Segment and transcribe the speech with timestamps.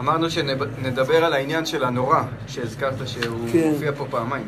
[0.00, 3.70] אמרנו שנדבר על העניין של הנורא, שהזכרת שהוא כן.
[3.72, 4.46] מופיע פה פעמיים.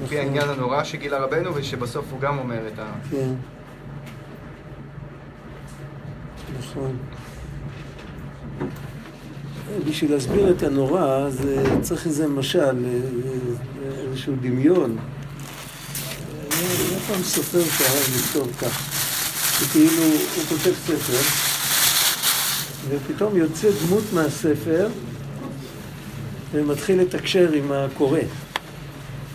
[0.00, 2.92] על פי העניין הנורא שגילה רבנו, ושבסוף הוא גם אומר את ה...
[3.10, 3.30] כן.
[6.58, 6.96] נכון.
[9.88, 14.96] בשביל להסביר את הנורא, אז אה, צריך איזה משל, אה, אה, איזשהו דמיון.
[16.50, 18.92] היה היה פעם סופר שאהב לכתוב כך,
[19.60, 21.51] שכאילו הוא כותב ספר,
[22.88, 24.88] ופתאום יוצא דמות מהספר
[26.52, 28.20] ומתחיל לתקשר עם הקורא.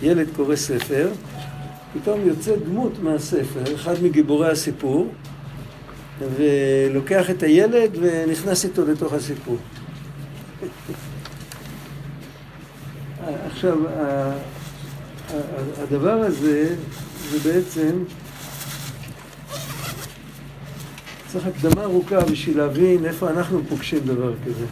[0.02, 1.08] ילד קורא ספר,
[1.94, 5.12] פתאום יוצא דמות מהספר, אחד מגיבורי הסיפור,
[6.36, 9.56] ולוקח את הילד ונכנס איתו לתוך הסיפור.
[13.46, 13.78] עכשיו,
[15.82, 16.74] הדבר הזה,
[17.30, 17.90] זה בעצם,
[21.32, 24.66] צריך הקדמה ארוכה בשביל להבין איפה אנחנו פוגשים דבר כזה.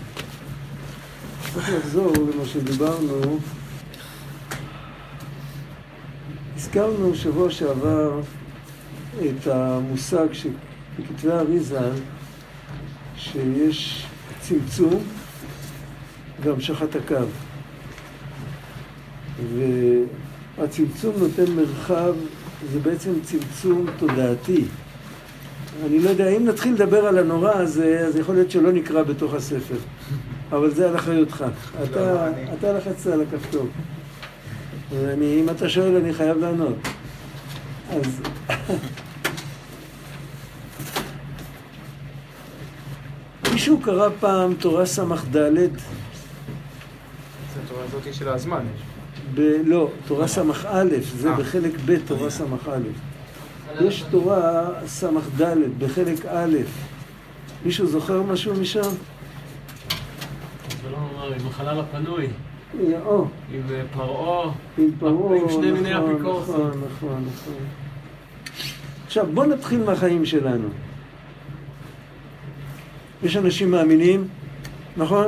[1.55, 3.39] צריך לחזור למה שדיברנו.
[6.57, 8.21] הזכרנו שבוע שעבר
[9.21, 11.91] את המושג שבכתבי האריזה
[13.17, 14.07] שיש
[14.41, 15.03] צמצום
[16.43, 17.27] והמשכת הקו.
[20.59, 22.15] והצמצום נותן מרחב,
[22.73, 24.65] זה בעצם צמצום תודעתי.
[25.85, 29.35] אני לא יודע, אם נתחיל לדבר על הנורא הזה, אז יכול להיות שלא נקרא בתוך
[29.35, 29.77] הספר.
[30.53, 31.45] אבל זה על אחריותך.
[31.85, 33.67] אתה, אני- אתה לחצת על הכפתור.
[34.93, 36.77] ואני, אם אתה שואל, אני חייב לענות.
[37.91, 38.21] אז...
[43.53, 45.03] מישהו קרא פעם תורה ס"ד?
[45.33, 45.41] זה
[47.65, 48.65] התורה הזאת של הזמן.
[49.35, 50.43] ב- לא, תורה ס"א,
[51.19, 51.37] זה אה.
[51.37, 52.45] בחלק ב', תורה ס"א.
[53.81, 55.43] יש תורה ס"ד
[55.79, 56.57] בחלק א'.
[57.65, 58.81] מישהו זוכר משהו משם?
[58.83, 58.91] זה
[60.91, 62.29] לא נאמר, עם החלל הפנוי,
[63.05, 66.55] או, עם אה, פרעה, עם פרעה, עם שני מיני נכון, אפיקורסים.
[66.55, 67.55] נכון, נכון, נכון.
[69.07, 70.69] עכשיו, בוא נתחיל מהחיים שלנו.
[73.23, 74.29] יש אנשים מאמינים,
[74.97, 75.27] נכון?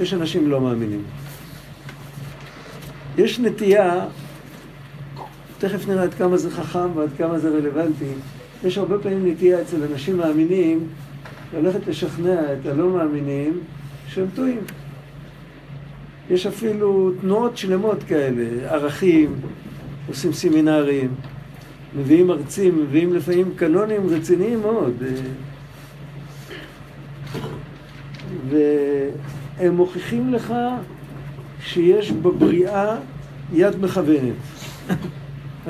[0.00, 1.02] יש אנשים לא מאמינים.
[3.18, 4.04] יש נטייה,
[5.58, 8.12] תכף נראה עד כמה זה חכם ועד כמה זה רלוונטי,
[8.64, 10.86] יש הרבה פעמים נטייה אצל אנשים מאמינים
[11.54, 13.60] ללכת לשכנע את הלא מאמינים
[14.08, 14.60] שהם טועים.
[16.30, 19.34] יש אפילו תנועות שלמות כאלה, ערכים,
[20.08, 21.14] עושים סמינרים,
[21.98, 25.02] מביאים מרצים, מביאים לפעמים קנונים רציניים מאוד.
[28.50, 30.54] והם מוכיחים לך
[31.60, 32.96] שיש בבריאה
[33.52, 34.34] יד מכוונת.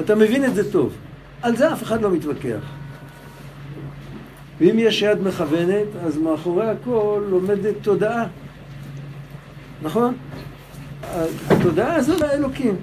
[0.01, 0.93] אתה מבין את זה טוב.
[1.43, 2.61] על זה אף אחד לא מתווכח.
[4.61, 8.27] ואם יש יד מכוונת, אז מאחורי הכל עומדת תודעה.
[9.83, 10.15] נכון?
[11.51, 12.77] התודעה הזו לאלוקים.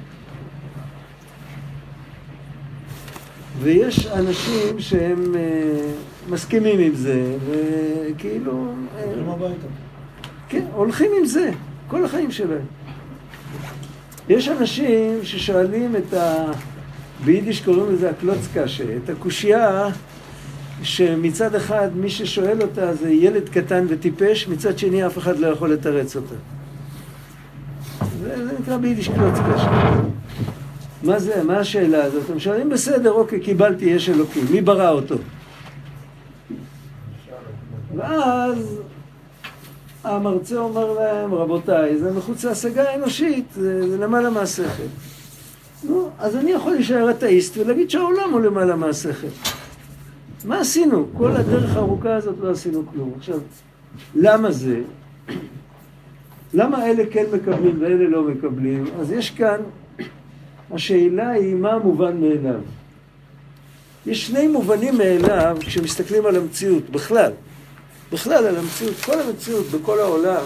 [3.60, 5.92] ויש אנשים שהם אה,
[6.30, 8.74] מסכימים עם זה, וכאילו...
[8.98, 9.68] אה, הולכים הביתה.
[10.50, 11.52] כן, הולכים עם זה,
[11.88, 12.66] כל החיים שלהם.
[14.30, 16.52] יש אנשים ששואלים את ה...
[17.26, 19.90] ביידיש קוראים לזה הקלוצקשה, את הקושייה
[20.84, 25.74] שמצד אחד מי ששואל אותה זה ילד קטן וטיפש, מצד שני אף אחד לא יכול
[25.74, 26.36] לתרץ אותה.
[28.22, 29.94] זה, זה נקרא ביידיש קלוצקשה.
[31.04, 32.30] מה זה, מה השאלה הזאת?
[32.30, 35.16] הם שואלים, בסדר, אוקיי, קיבלתי, יש אלוקים, מי ברא אותו?
[37.96, 38.80] ואז
[40.04, 44.84] המרצה אומר להם, רבותיי, זה מחוץ להשגה האנושית, זה, זה למעלה מהשכל.
[45.84, 49.28] נו, אז אני יכול להישאר אתאיסט ולהגיד שהעולם הוא למעלה מהשכל.
[50.46, 51.08] מה עשינו?
[51.18, 53.14] כל הדרך הארוכה הזאת לא עשינו כלום.
[53.18, 53.40] עכשיו,
[54.16, 54.82] למה זה?
[56.54, 58.86] למה אלה כן מקבלים ואלה לא מקבלים?
[59.00, 59.62] אז יש כאן,
[60.72, 62.60] השאלה היא מה המובן מאליו.
[64.06, 67.32] יש שני מובנים מאליו כשמסתכלים על המציאות, בכלל.
[68.12, 70.44] בכלל על המציאות, כל המציאות בכל העולם,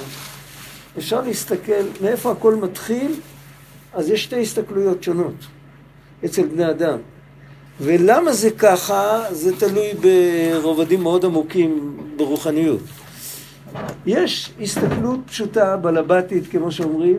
[0.98, 3.12] אפשר להסתכל מאיפה הכל מתחיל,
[3.94, 5.36] אז יש שתי הסתכלויות שונות
[6.26, 6.98] אצל בני אדם.
[7.82, 12.82] ולמה זה ככה, זה תלוי ברובדים מאוד עמוקים ברוחניות.
[14.06, 17.18] יש הסתכלות פשוטה, בלבטית, כמו שאומרים,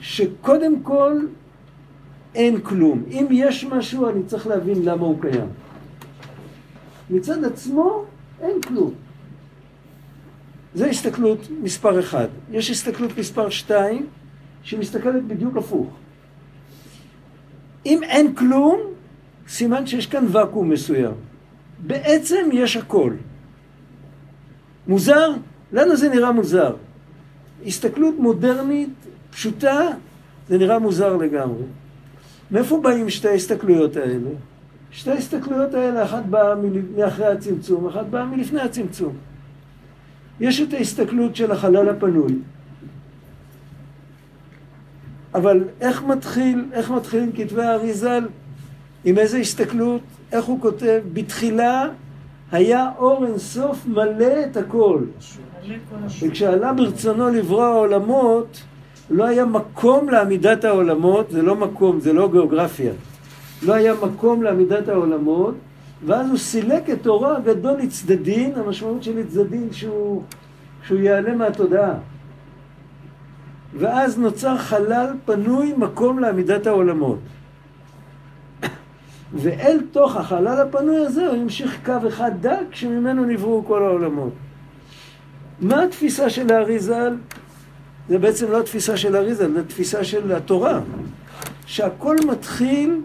[0.00, 1.12] שקודם כל
[2.34, 3.02] אין כלום.
[3.10, 5.48] אם יש משהו, אני צריך להבין למה הוא קיים.
[7.10, 8.04] מצד עצמו,
[8.40, 8.94] אין כלום.
[10.74, 12.28] זו הסתכלות מספר אחד.
[12.50, 14.06] יש הסתכלות מספר שתיים,
[14.66, 15.86] שמסתכלת בדיוק הפוך.
[17.86, 18.80] אם אין כלום,
[19.48, 21.14] סימן שיש כאן ואקום מסוים.
[21.86, 23.12] בעצם יש הכל.
[24.86, 25.30] מוזר?
[25.72, 26.76] לנו זה נראה מוזר.
[27.66, 28.90] הסתכלות מודרנית,
[29.30, 29.80] פשוטה,
[30.48, 31.64] זה נראה מוזר לגמרי.
[32.50, 34.30] מאיפה באים שתי ההסתכלויות האלה?
[34.90, 36.54] שתי ההסתכלויות האלה, אחת באה
[36.96, 39.16] מאחרי הצמצום, אחת באה מלפני הצמצום.
[40.40, 42.34] יש את ההסתכלות של החלל הפנוי,
[45.36, 48.24] אבל איך מתחיל, איך מתחילים כתבי האריזל?
[49.04, 50.00] עם איזה הסתכלות?
[50.32, 51.00] איך הוא כותב?
[51.12, 51.88] בתחילה
[52.52, 54.98] היה אור אינסוף מלא את הכל.
[56.22, 58.62] וכשעלה ברצונו לברוא העולמות,
[59.10, 62.92] לא היה מקום לעמידת העולמות, זה לא מקום, זה לא גיאוגרפיה.
[63.62, 65.54] לא היה מקום לעמידת העולמות,
[66.06, 70.22] ואז הוא סילק את אורו הגדול לצדדין, המשמעות של לצדדין שהוא,
[70.86, 71.94] שהוא ייעלם מהתודעה.
[73.78, 77.18] ואז נוצר חלל פנוי מקום לעמידת העולמות.
[79.34, 84.32] ואל תוך החלל הפנוי הזה הוא המשיך קו אחד דק שממנו נבראו כל העולמות.
[85.60, 87.16] מה התפיסה של האר"יזל?
[88.08, 90.80] זה בעצם לא התפיסה של האר"יזל, זה התפיסה של התורה.
[91.66, 93.00] שהכל מתחיל,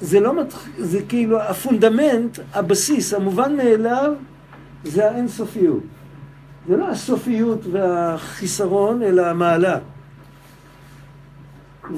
[0.00, 4.12] זה לא מתחיל, זה כאילו ה fundament, הבסיס, המובן מאליו,
[4.84, 5.82] זה האינסופיות.
[6.68, 9.78] זה לא הסופיות והחיסרון, אלא המעלה.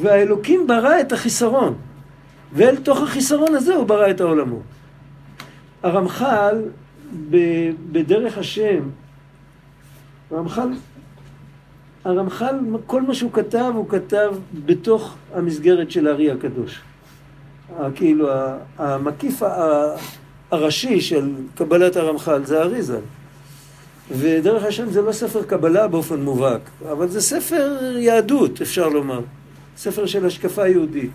[0.00, 1.74] והאלוקים ברא את החיסרון,
[2.52, 4.62] ואל תוך החיסרון הזה הוא ברא את העולמות.
[5.82, 6.62] הרמח"ל,
[7.92, 8.80] בדרך השם,
[10.30, 10.72] הרמח"ל,
[12.04, 14.34] הרמח"ל, כל מה שהוא כתב, הוא כתב
[14.66, 16.80] בתוך המסגרת של הארי הקדוש.
[17.94, 18.28] כאילו,
[18.78, 19.42] המקיף
[20.50, 23.00] הראשי של קבלת הרמח"ל זה האריזל.
[24.10, 26.60] ודרך השם זה לא ספר קבלה באופן מובהק,
[26.90, 29.20] אבל זה ספר יהדות, אפשר לומר.
[29.76, 31.10] ספר של השקפה יהודית.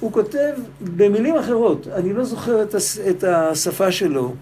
[0.00, 4.34] הוא כותב במילים אחרות, אני לא זוכר את, הס, את השפה שלו,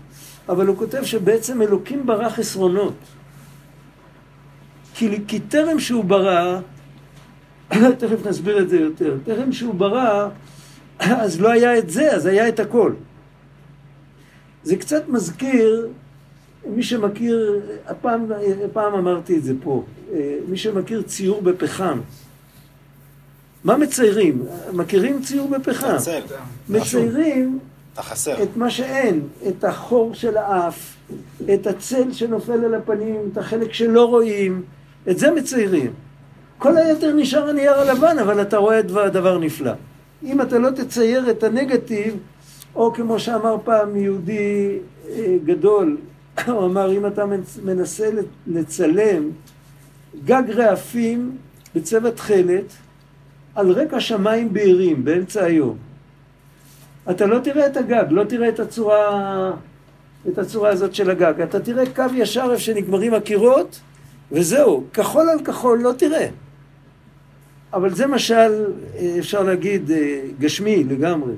[0.48, 2.94] אבל הוא כותב שבעצם אלוקים ברא חסרונות.
[4.94, 6.60] כי, כי טרם שהוא ברא,
[7.98, 10.28] תכף נסביר את זה יותר, טרם שהוא ברא,
[10.98, 12.92] אז לא היה את זה, אז היה את הכל.
[14.62, 15.88] זה קצת מזכיר
[16.66, 18.26] מי שמכיר, הפעם,
[18.64, 19.84] הפעם אמרתי את זה פה,
[20.48, 22.00] מי שמכיר ציור בפחם,
[23.64, 24.42] מה מציירים?
[24.72, 25.96] מכירים ציור בפחם?
[26.68, 27.58] מציירים
[28.42, 30.96] את מה שאין, את החור של האף,
[31.54, 34.62] את הצל שנופל על הפנים, את החלק שלא רואים,
[35.10, 35.92] את זה מציירים.
[36.58, 39.72] כל היתר נשאר הנייר הלבן, אבל אתה רואה דבר נפלא.
[40.24, 42.16] אם אתה לא תצייר את הנגטיב,
[42.74, 44.78] או כמו שאמר פעם יהודי
[45.08, 45.96] אה, גדול,
[46.46, 47.24] הוא אמר, אם אתה
[47.64, 48.10] מנסה
[48.46, 49.30] לצלם
[50.24, 51.36] גג רעפים
[51.74, 52.72] בצבע תכלת
[53.54, 55.76] על רקע שמיים בהירים באמצע היום,
[57.10, 59.52] אתה לא תראה את הגג, לא תראה את הצורה,
[60.28, 61.40] את הצורה הזאת של הגג.
[61.40, 63.80] אתה תראה קו ישר איפה שנגמרים הקירות,
[64.32, 64.84] וזהו.
[64.92, 66.26] כחול על כחול לא תראה.
[67.72, 68.64] אבל זה משל,
[69.18, 69.90] אפשר להגיד,
[70.38, 71.34] גשמי לגמרי.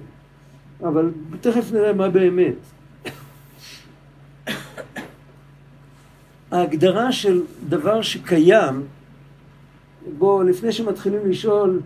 [0.80, 2.54] אבל תכף נראה מה באמת.
[6.54, 8.82] ההגדרה של דבר שקיים,
[10.18, 11.80] בו לפני שמתחילים לשאול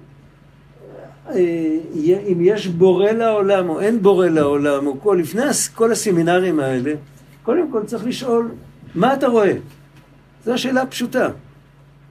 [1.29, 1.79] אה,
[2.33, 5.43] אם יש בורא לעולם או אין בורא לעולם, או כל, לפני
[5.75, 6.95] כל הסמינרים האלה,
[7.43, 8.51] קודם כל צריך לשאול,
[8.95, 9.53] מה אתה רואה?
[10.45, 11.29] זו השאלה הפשוטה.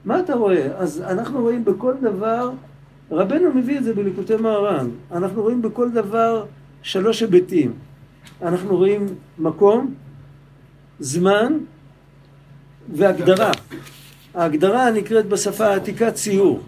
[0.04, 0.66] מה אתה רואה?
[0.76, 2.50] אז אנחנו רואים בכל דבר,
[3.10, 6.44] רבנו מביא את זה בליקוטי מהר"ן, אנחנו רואים בכל דבר
[6.82, 7.72] שלוש היבטים.
[8.42, 9.06] אנחנו רואים
[9.38, 9.94] מקום,
[11.00, 11.52] זמן
[12.94, 13.50] והגדרה.
[14.34, 16.60] ההגדרה נקראת בשפה העתיקה ציור.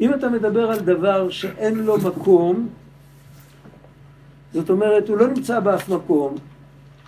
[0.00, 2.68] אם אתה מדבר על דבר שאין לו מקום,
[4.54, 6.34] זאת אומרת, הוא לא נמצא באף מקום,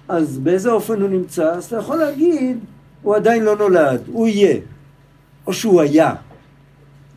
[0.08, 1.52] אז באיזה אופן הוא נמצא?
[1.52, 2.58] אז אתה יכול להגיד,
[3.02, 4.60] הוא עדיין לא נולד, הוא יהיה,
[5.46, 6.14] או שהוא היה.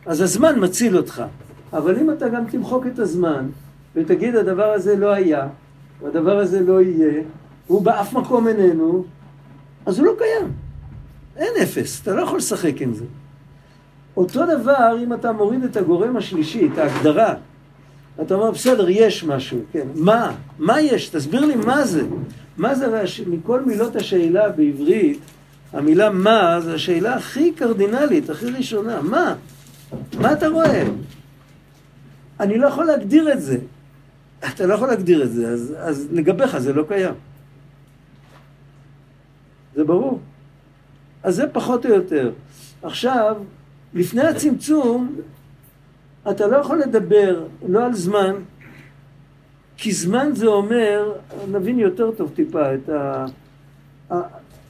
[0.06, 1.22] אז הזמן מציל אותך.
[1.72, 3.48] אבל אם אתה גם תמחוק את הזמן,
[3.94, 5.48] ותגיד, הדבר הזה לא היה,
[6.02, 7.22] והדבר הזה לא יהיה,
[7.66, 9.04] הוא באף מקום איננו,
[9.86, 10.67] אז הוא לא קיים.
[11.38, 13.04] אין אפס, אתה לא יכול לשחק עם זה.
[14.16, 17.34] אותו דבר אם אתה מוריד את הגורם השלישי, את ההגדרה.
[18.22, 19.86] אתה אומר, בסדר, יש משהו, כן.
[19.94, 20.34] מה?
[20.58, 21.08] מה יש?
[21.08, 22.02] תסביר לי מה זה.
[22.56, 25.18] מה זה, מכל מילות השאלה בעברית,
[25.72, 29.02] המילה מה זה השאלה הכי קרדינלית, הכי ראשונה.
[29.02, 29.34] מה?
[30.20, 30.84] מה אתה רואה?
[32.40, 33.58] אני לא יכול להגדיר את זה.
[34.48, 37.14] אתה לא יכול להגדיר את זה, אז, אז לגביך זה לא קיים.
[39.74, 40.20] זה ברור.
[41.28, 42.30] אז זה פחות או יותר.
[42.82, 43.36] עכשיו,
[43.94, 45.16] לפני הצמצום,
[46.30, 48.34] אתה לא יכול לדבר לא על זמן,
[49.76, 51.12] כי זמן זה אומר,
[51.50, 53.26] נבין יותר טוב טיפה את ה...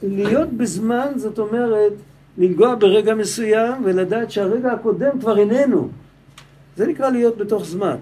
[0.02, 1.92] להיות בזמן, זאת אומרת,
[2.38, 5.88] לנגוע ברגע מסוים ולדעת שהרגע הקודם כבר איננו.
[6.76, 7.96] זה נקרא להיות בתוך זמן.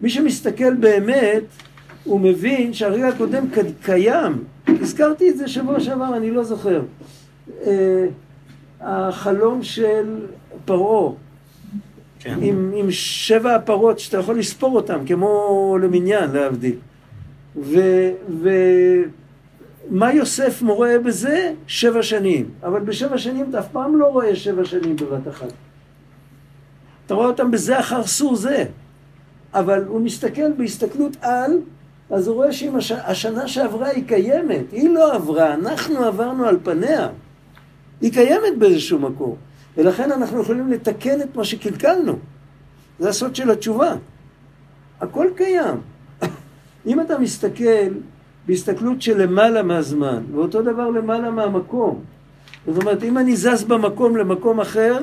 [0.00, 1.42] מי שמסתכל באמת,
[2.04, 3.44] הוא מבין שהרגע הקודם
[3.82, 4.44] קיים.
[4.68, 6.82] הזכרתי את זה שבוע שעבר, אני לא זוכר.
[7.66, 8.06] אה,
[8.80, 10.26] החלום של
[10.64, 11.12] פרעה,
[12.18, 12.38] כן.
[12.42, 16.76] עם, עם שבע הפרות שאתה יכול לספור אותן, כמו למניין, להבדיל.
[19.90, 21.52] ומה יוסף מורה בזה?
[21.66, 22.50] שבע שנים.
[22.62, 25.52] אבל בשבע שנים אתה אף פעם לא רואה שבע שנים בבת אחת.
[27.06, 28.64] אתה רואה אותם בזה אחר סור זה.
[29.54, 31.58] אבל הוא מסתכל בהסתכלות על,
[32.10, 32.92] אז הוא רואה שאם הש...
[32.92, 37.08] השנה שעברה היא קיימת, היא לא עברה, אנחנו עברנו על פניה.
[38.02, 39.34] היא קיימת באיזשהו מקום.
[39.76, 42.18] ולכן אנחנו יכולים לתקן את מה שקלקלנו.
[42.98, 43.94] זה הסוד של התשובה.
[45.00, 45.76] הכל קיים.
[46.86, 47.88] אם אתה מסתכל
[48.46, 52.00] בהסתכלות של למעלה מהזמן, ואותו דבר למעלה מהמקום,
[52.66, 54.98] זאת אומרת, אם אני זז במקום למקום אחר,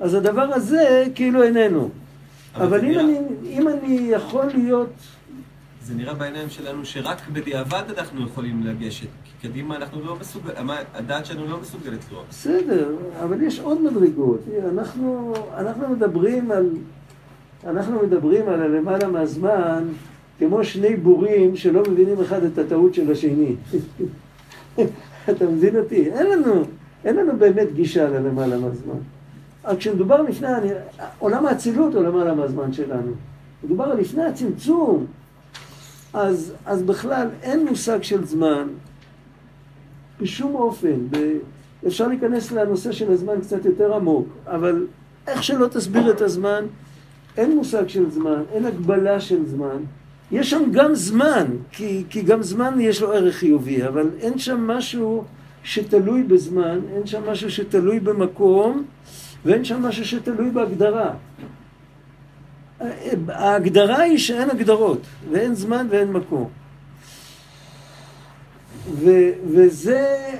[0.00, 1.88] אז הדבר הזה כאילו איננו.
[2.54, 2.98] אבל, אבל אם.
[2.98, 3.18] אני,
[3.50, 4.90] אם אני יכול להיות...
[5.88, 11.26] זה נראה בעיניים שלנו שרק בדיעבד אנחנו יכולים לגשת, כי קדימה אנחנו לא מסוגלים, הדעת
[11.26, 12.24] שלנו לא מסוגלת לראות.
[12.30, 14.40] בסדר, אבל יש עוד מדרגות.
[14.72, 16.70] אנחנו, אנחנו מדברים על...
[17.66, 19.84] אנחנו מדברים על הלמעלה מהזמן
[20.38, 23.54] כמו שני בורים שלא מבינים אחד את הטעות של השני.
[25.30, 26.10] אתה מבין אותי?
[26.10, 26.62] אין לנו,
[27.04, 28.98] אין לנו באמת גישה ללמעלה מהזמן.
[29.64, 30.48] אבל כשמדובר לפני,
[31.18, 33.12] עולם האצילות הוא למעלה מהזמן שלנו.
[33.64, 35.06] מדובר על לפני הצמצום,
[36.12, 38.68] אז, אז בכלל אין מושג של זמן
[40.20, 40.96] בשום אופן.
[41.10, 41.16] ב,
[41.86, 44.86] אפשר להיכנס לנושא של הזמן קצת יותר עמוק, אבל
[45.26, 46.64] איך שלא תסביר את הזמן,
[47.36, 49.78] אין מושג של זמן, אין הגבלה של זמן.
[50.32, 54.66] יש שם גם זמן, כי, כי גם זמן יש לו ערך חיובי, אבל אין שם
[54.66, 55.24] משהו
[55.62, 58.84] שתלוי בזמן, אין שם משהו שתלוי במקום,
[59.44, 61.14] ואין שם משהו שתלוי בהגדרה.
[63.28, 66.48] ההגדרה היא שאין הגדרות, ואין זמן ואין מקום.
[68.94, 69.10] ו,
[69.52, 70.34] וזה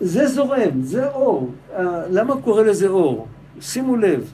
[0.00, 1.50] זה זורם, זה אור.
[2.10, 3.26] למה קורא לזה אור?
[3.60, 4.30] שימו לב,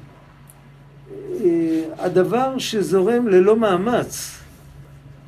[1.13, 4.39] אה, הדבר שזורם ללא מאמץ,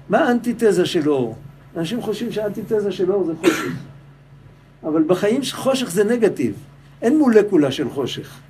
[0.09, 1.37] מה האנטיתזה של אור?
[1.77, 3.73] אנשים חושבים שהאנטיתזה של אור זה חושך.
[4.85, 6.55] אבל בחיים חושך זה נגטיב.
[7.03, 8.41] אין מולקולה של חושך.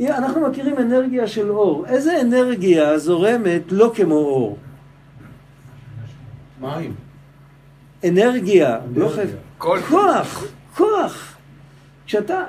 [0.00, 1.86] אנחנו מכירים אנרגיה של אור.
[1.86, 4.58] איזה אנרגיה זורמת לא כמו אור?
[6.60, 6.94] מים.
[8.08, 9.36] אנרגיה, לא חייב...
[9.58, 10.44] כוח,
[10.76, 11.36] כוח.
[12.06, 12.44] כשאתה...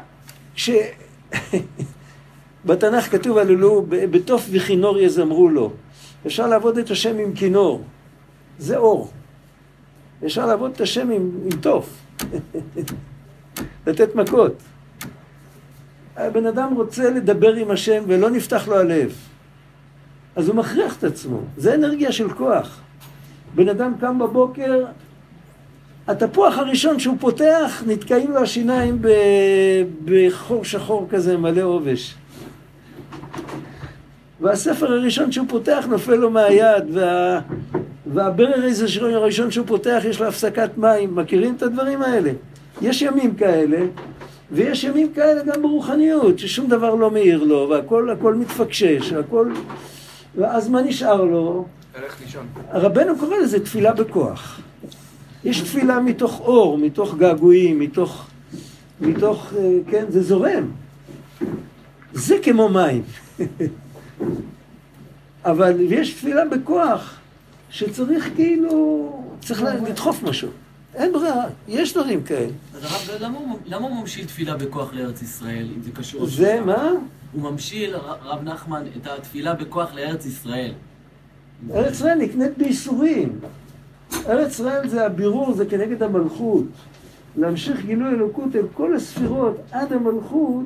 [0.55, 0.69] כש...
[2.65, 5.71] בתנ"ך כתוב הללו, בתוף וכינור יזמרו לו.
[6.25, 7.83] אפשר לעבוד את השם עם כינור.
[8.57, 9.11] זה אור.
[10.25, 12.01] אפשר לעבוד את השם עם, עם תוף.
[13.87, 14.53] לתת מכות.
[16.17, 19.15] הבן אדם רוצה לדבר עם השם ולא נפתח לו הלב.
[20.35, 21.39] אז הוא מכריח את עצמו.
[21.57, 22.79] זה אנרגיה של כוח.
[23.55, 24.85] בן אדם קם בבוקר,
[26.07, 29.01] התפוח הראשון שהוא פותח, נתקעים לו השיניים
[30.05, 32.15] בחור שחור כזה מלא עובש.
[34.41, 37.39] והספר הראשון שהוא פותח נופל לו מהיד, וה...
[38.13, 38.65] והברר
[38.99, 41.15] הראשון שהוא פותח יש לו הפסקת מים.
[41.15, 42.31] מכירים את הדברים האלה?
[42.81, 43.77] יש ימים כאלה,
[44.51, 49.51] ויש ימים כאלה גם ברוחניות, ששום דבר לא מאיר לו, והכל מתפקשש, והכל...
[50.35, 51.65] ואז מה נשאר לו?
[51.95, 52.47] הלך לישון.
[52.71, 54.61] רבנו קורא לזה תפילה בכוח.
[55.43, 58.27] יש תפילה מתוך אור, מתוך געגועים, מתוך...
[59.01, 59.53] מתוך...
[59.57, 60.71] אה, כן, זה זורם.
[62.13, 63.03] זה כמו מים.
[65.45, 67.19] אבל יש תפילה בכוח,
[67.69, 69.11] שצריך כאילו...
[69.41, 70.49] צריך לדחוף משהו.
[70.95, 72.51] אין ברירה, יש דברים כאלה.
[72.75, 73.21] אז הרב,
[73.65, 76.25] למה הוא ממשיל תפילה בכוח לארץ ישראל, אם זה קשור?
[76.25, 76.89] זה מה?
[77.33, 80.71] הוא ממשיל, רב נחמן, את התפילה בכוח לארץ ישראל.
[81.73, 83.39] ארץ ישראל נקנית בייסורים.
[84.27, 86.65] ארץ ישראל זה הבירור, זה כנגד המלכות.
[87.37, 90.65] להמשיך גילוי אלוקות אל כל הספירות עד המלכות,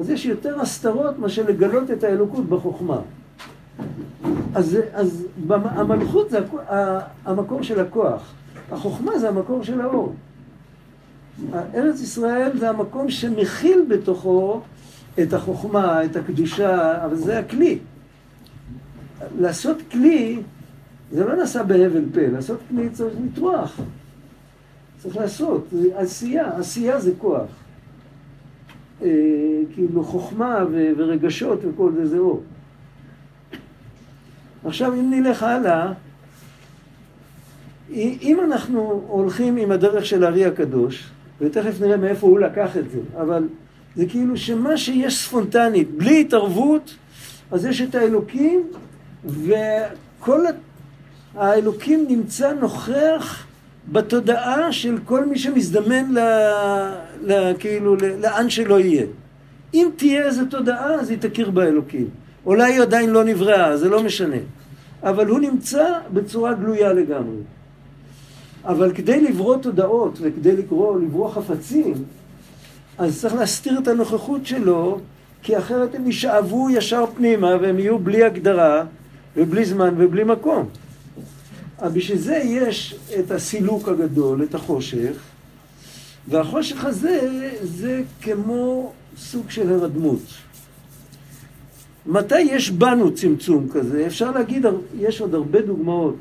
[0.00, 3.00] אז יש יותר הסתרות מאשר לגלות את האלוקות בחוכמה.
[4.54, 6.38] אז, אז המלכות זה
[7.24, 8.32] המקור של הכוח.
[8.72, 10.14] החוכמה זה המקור של האור.
[11.74, 14.60] ארץ ישראל זה המקום שמכיל בתוכו
[15.22, 17.78] את החוכמה, את הקדושה, אבל זה הכלי.
[19.38, 20.42] לעשות כלי,
[21.12, 23.80] זה לא נעשה בהבל פה, לעשות כלי צריך לטרוח.
[24.98, 27.48] צריך לעשות, זה עשייה, עשייה זה כוח.
[29.02, 29.08] אה,
[29.74, 32.42] כאילו חוכמה ו- ורגשות וכל זה, זה אור.
[34.64, 35.92] עכשיו אם נלך הלאה,
[37.92, 42.98] אם אנחנו הולכים עם הדרך של הארי הקדוש, ותכף נראה מאיפה הוא לקח את זה,
[43.20, 43.48] אבל
[43.96, 46.94] זה כאילו שמה שיש ספונטנית, בלי התערבות,
[47.50, 48.62] אז יש את האלוקים,
[49.24, 50.44] וכל
[51.34, 53.46] האלוקים נמצא נוכח
[53.92, 56.18] בתודעה של כל מי שמזדמן ל,
[57.22, 59.06] ל, כאילו, ל, לאן שלא יהיה.
[59.74, 62.08] אם תהיה איזו תודעה, אז היא תכיר באלוקים.
[62.46, 64.36] אולי היא עדיין לא נבראה, זה לא משנה.
[65.02, 67.36] אבל הוא נמצא בצורה גלויה לגמרי.
[68.66, 71.94] אבל כדי לברוא תודעות וכדי לקרוא, לברוא חפצים,
[72.98, 74.98] אז צריך להסתיר את הנוכחות שלו,
[75.42, 78.84] כי אחרת הם ישאבו ישר פנימה והם יהיו בלי הגדרה
[79.36, 80.68] ובלי זמן ובלי מקום.
[81.82, 85.16] אבל בשביל זה יש את הסילוק הגדול, את החושך,
[86.28, 87.20] והחושך הזה
[87.62, 90.22] זה כמו סוג של הרדמות.
[92.06, 94.06] מתי יש בנו צמצום כזה?
[94.06, 94.66] אפשר להגיד,
[94.98, 96.16] יש עוד הרבה דוגמאות.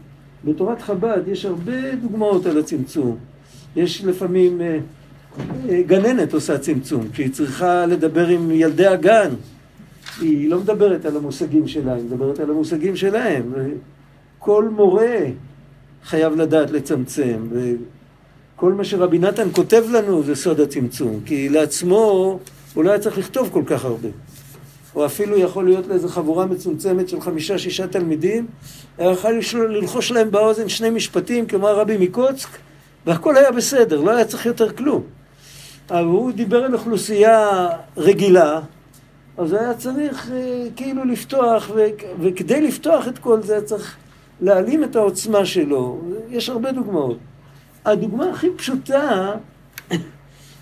[0.45, 3.17] בתורת חב"ד יש הרבה דוגמאות על הצמצום.
[3.75, 4.77] יש לפעמים אה,
[5.69, 9.29] אה, גננת עושה צמצום, כשהיא צריכה לדבר עם ילדי הגן.
[10.21, 13.53] היא לא מדברת על המושגים שלה, היא מדברת על המושגים שלהם.
[14.39, 15.17] כל מורה
[16.03, 22.39] חייב לדעת לצמצם, וכל מה שרבי נתן כותב לנו זה סוד הצמצום, כי לעצמו
[22.73, 24.09] הוא לא היה צריך לכתוב כל כך הרבה.
[24.95, 28.47] או אפילו יכול להיות לאיזו חבורה מצומצמת של חמישה-שישה תלמידים,
[28.97, 32.49] היה יכול ללחוש להם באוזן שני משפטים כמו הרבי מקוצק,
[33.05, 35.03] והכל היה בסדר, לא היה צריך יותר כלום.
[35.89, 38.59] אבל הוא דיבר על אוכלוסייה רגילה,
[39.37, 41.85] אז היה צריך אה, כאילו לפתוח, ו,
[42.21, 43.95] וכדי לפתוח את כל זה צריך
[44.41, 46.01] להעלים את העוצמה שלו.
[46.29, 47.17] יש הרבה דוגמאות.
[47.85, 49.31] הדוגמה הכי פשוטה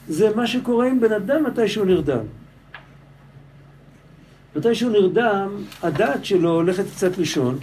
[0.09, 2.25] זה מה שקורה עם בן אדם מתי שהוא נרדם.
[4.55, 5.49] מתי שהוא נרדם,
[5.83, 7.57] הדעת שלו הולכת קצת לישון,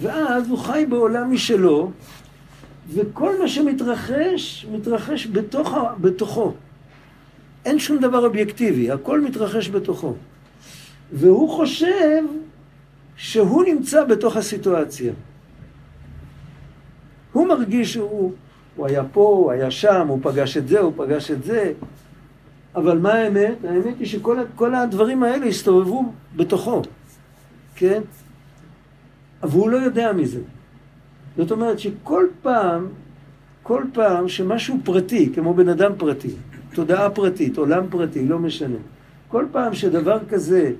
[0.00, 1.90] ואז הוא חי בעולם משלו,
[2.94, 6.52] וכל מה שמתרחש, מתרחש בתוך, בתוכו.
[7.64, 10.14] אין שום דבר אובייקטיבי, הכל מתרחש בתוכו.
[11.12, 12.24] והוא חושב
[13.16, 15.12] שהוא נמצא בתוך הסיטואציה.
[17.32, 18.32] הוא מרגיש שהוא
[18.76, 21.72] הוא היה פה, הוא היה שם, הוא פגש את זה, הוא פגש את זה,
[22.76, 23.64] אבל מה האמת?
[23.68, 26.82] האמת היא שכל הדברים האלה הסתובבו בתוכו,
[27.74, 28.00] כן?
[29.42, 30.40] אבל הוא לא יודע מזה.
[31.36, 32.88] זאת אומרת שכל פעם,
[33.62, 36.30] כל פעם שמשהו פרטי, כמו בן אדם פרטי,
[36.74, 38.76] תודעה פרטית, עולם פרטי, לא משנה,
[39.28, 40.72] כל פעם שדבר כזה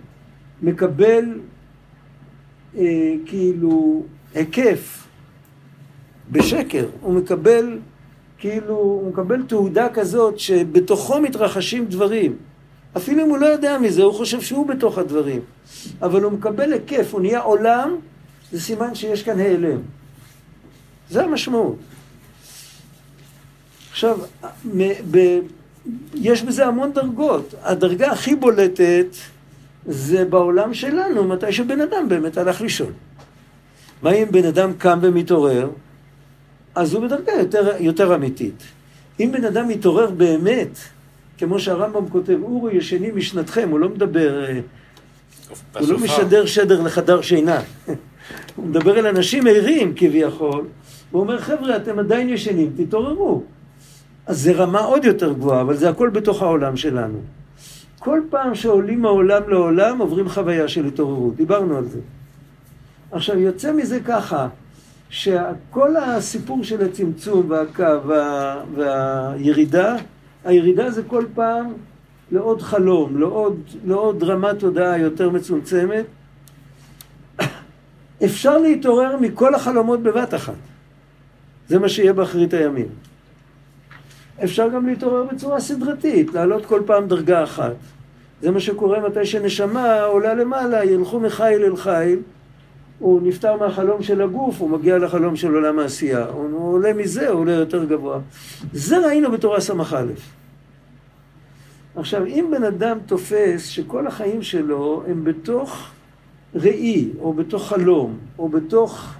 [0.62, 1.24] מקבל
[2.76, 4.02] אה, כאילו
[4.34, 5.06] היקף
[6.30, 7.78] בשקר, הוא מקבל
[8.44, 12.36] כאילו, הוא מקבל תעודה כזאת שבתוכו מתרחשים דברים.
[12.96, 15.40] אפילו אם הוא לא יודע מזה, הוא חושב שהוא בתוך הדברים.
[16.02, 17.96] אבל הוא מקבל היקף, הוא נהיה עולם,
[18.52, 19.78] זה סימן שיש כאן העלם.
[21.10, 21.76] זה המשמעות.
[23.90, 24.18] עכשיו,
[24.76, 25.38] ב, ב,
[26.14, 27.54] יש בזה המון דרגות.
[27.62, 29.16] הדרגה הכי בולטת
[29.86, 32.92] זה בעולם שלנו, מתי שבן אדם באמת הלך לישון.
[34.02, 35.70] מה אם בן אדם קם ומתעורר?
[36.74, 38.62] אז הוא בדרגה יותר, יותר אמיתית.
[39.20, 40.78] אם בן אדם מתעורר באמת,
[41.38, 44.60] כמו שהרמב"ם כותב, אורו ישני משנתכם, הוא לא מדבר, אה,
[45.80, 47.60] הוא לא משדר שדר לחדר שינה.
[48.56, 50.64] הוא מדבר אל אנשים ערים כביכול,
[51.10, 53.42] הוא אומר, חבר'ה, אתם עדיין ישנים, תתעוררו.
[54.26, 57.18] אז זה רמה עוד יותר גבוהה, אבל זה הכל בתוך העולם שלנו.
[57.98, 61.36] כל פעם שעולים מעולם לעולם, עוברים חוויה של התעוררות.
[61.36, 61.98] דיברנו על זה.
[63.12, 64.48] עכשיו, יוצא מזה ככה,
[65.14, 69.96] שכל הסיפור של הצמצום והקו וה, והירידה,
[70.44, 71.72] הירידה זה כל פעם
[72.32, 76.04] לעוד חלום, לעוד, לעוד רמת תודעה יותר מצומצמת.
[78.24, 80.54] אפשר להתעורר מכל החלומות בבת אחת.
[81.68, 82.88] זה מה שיהיה באחרית הימים.
[84.44, 87.74] אפשר גם להתעורר בצורה סדרתית, לעלות כל פעם דרגה אחת.
[88.42, 92.18] זה מה שקורה מתי שנשמה עולה למעלה, ילכו מחיל אל חיל.
[92.98, 96.26] הוא נפטר מהחלום של הגוף, הוא מגיע לחלום של עולם העשייה.
[96.26, 98.20] הוא עולה מזה, הוא עולה יותר גבוה.
[98.72, 100.04] זה ראינו בתורה ס"א.
[101.96, 105.90] עכשיו, אם בן אדם תופס שכל החיים שלו הם בתוך
[106.54, 109.14] ראי, או בתוך חלום, או בתוך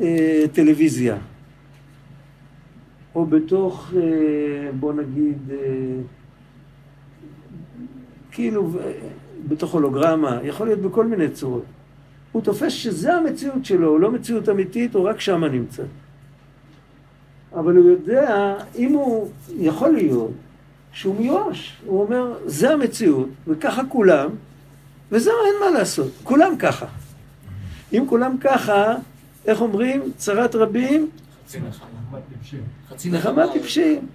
[0.00, 1.16] אה, טלוויזיה,
[3.14, 5.56] או בתוך, אה, בוא נגיד, אה,
[8.30, 8.92] כאילו, אה,
[9.48, 11.64] בתוך הולוגרמה, יכול להיות בכל מיני צורות.
[12.32, 15.82] הוא תופס שזה המציאות שלו, לא מציאות אמיתית, הוא רק שמה נמצא.
[17.54, 20.30] אבל הוא יודע, אם הוא, יכול להיות,
[20.92, 21.76] שהוא מיואש.
[21.86, 24.30] הוא אומר, זה המציאות, וככה כולם,
[25.12, 26.12] וזהו, אין מה לעשות.
[26.24, 26.86] כולם ככה.
[27.92, 28.94] אם כולם ככה,
[29.46, 30.12] איך אומרים?
[30.16, 31.10] צרת רבים,
[32.88, 34.06] חצי נחמה טיפשים.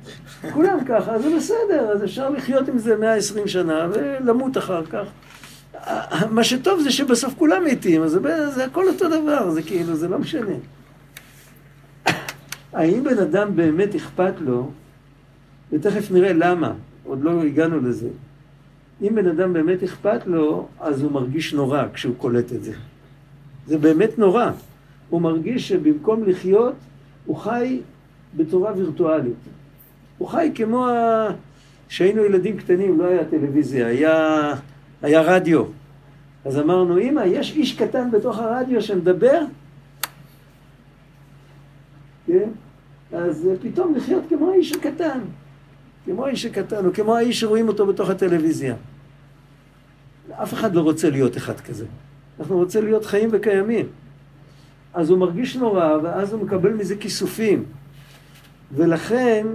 [0.54, 5.06] כולם ככה, זה בסדר, אז אפשר לחיות עם זה 120 שנה ולמות אחר כך.
[6.32, 10.08] מה שטוב זה שבסוף כולם מתים, אז זה, זה הכל אותו דבר, זה כאילו, זה
[10.08, 10.56] לא משנה.
[12.74, 14.72] האם בן אדם באמת אכפת לו,
[15.72, 18.10] ותכף נראה למה, עוד לא הגענו לזה.
[19.02, 22.74] אם בן אדם באמת אכפת לו, אז הוא מרגיש נורא כשהוא קולט את זה.
[23.68, 24.52] זה באמת נורא.
[25.10, 26.76] הוא מרגיש שבמקום לחיות,
[27.26, 27.80] הוא חי
[28.38, 29.34] בצורה וירטואלית.
[30.18, 31.28] הוא חי כמו ה...
[31.88, 34.54] כשהיינו ילדים קטנים, לא היה טלוויזיה, היה,
[35.04, 35.64] היה רדיו.
[36.46, 39.42] אז אמרנו, אמא, יש איש קטן בתוך הרדיו שמדבר?
[42.28, 42.50] כן?
[43.14, 45.20] אז פתאום לחיות כמו האיש הקטן.
[46.06, 48.76] כמו האיש הקטן, או כמו האיש שרואים אותו בתוך הטלוויזיה.
[50.32, 51.86] אף אחד לא רוצה להיות אחד כזה.
[52.40, 53.86] אנחנו רוצים להיות חיים וקיימים.
[54.94, 57.64] אז הוא מרגיש נורא, ואז הוא מקבל מזה כיסופים.
[58.72, 59.48] ולכן,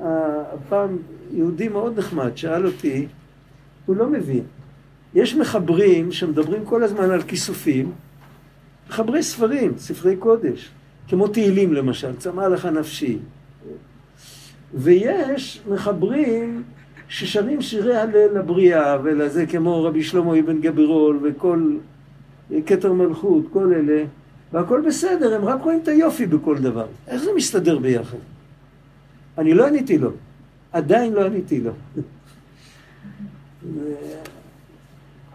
[0.00, 0.98] הפעם
[1.32, 3.06] יהודי מאוד נחמד שאל אותי,
[3.88, 4.42] הוא לא מבין.
[5.14, 7.92] יש מחברים שמדברים כל הזמן על כיסופים,
[8.88, 10.70] מחברי ספרים, ספרי קודש,
[11.08, 13.18] כמו תהילים למשל, צמא לך נפשי.
[14.74, 16.62] ויש מחברים
[17.08, 21.76] ששרים שירי הלל לבריאה ולזה, כמו רבי שלמה אבן גבירול וכל
[22.66, 24.04] כתר מלכות, כל אלה,
[24.52, 26.86] והכל בסדר, הם רק רואים את היופי בכל דבר.
[27.06, 28.18] איך זה מסתדר ביחד?
[29.38, 30.10] אני לא עניתי לו,
[30.72, 31.72] עדיין לא עניתי לו.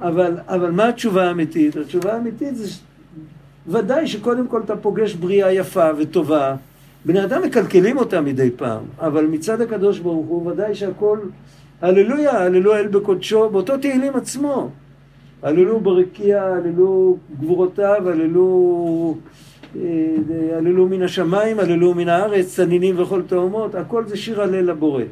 [0.02, 1.76] אבל, אבל מה התשובה האמיתית?
[1.76, 2.68] התשובה האמיתית זה
[3.68, 6.56] ודאי שקודם כל אתה פוגש בריאה יפה וטובה.
[7.06, 11.20] בני אדם מקלקלים אותה מדי פעם, אבל מצד הקדוש ברוך הוא ודאי שהכל
[11.82, 14.70] הללויה, הללו אל בקודשו, באותו תהילים עצמו.
[15.42, 19.18] הללו ברקיע, הללו גבורותיו, הללו,
[19.76, 19.82] אה,
[20.58, 25.04] הללו מן השמיים, הללו מן הארץ, צנינים וכל תאומות, הכל זה שיר הלל לבורא.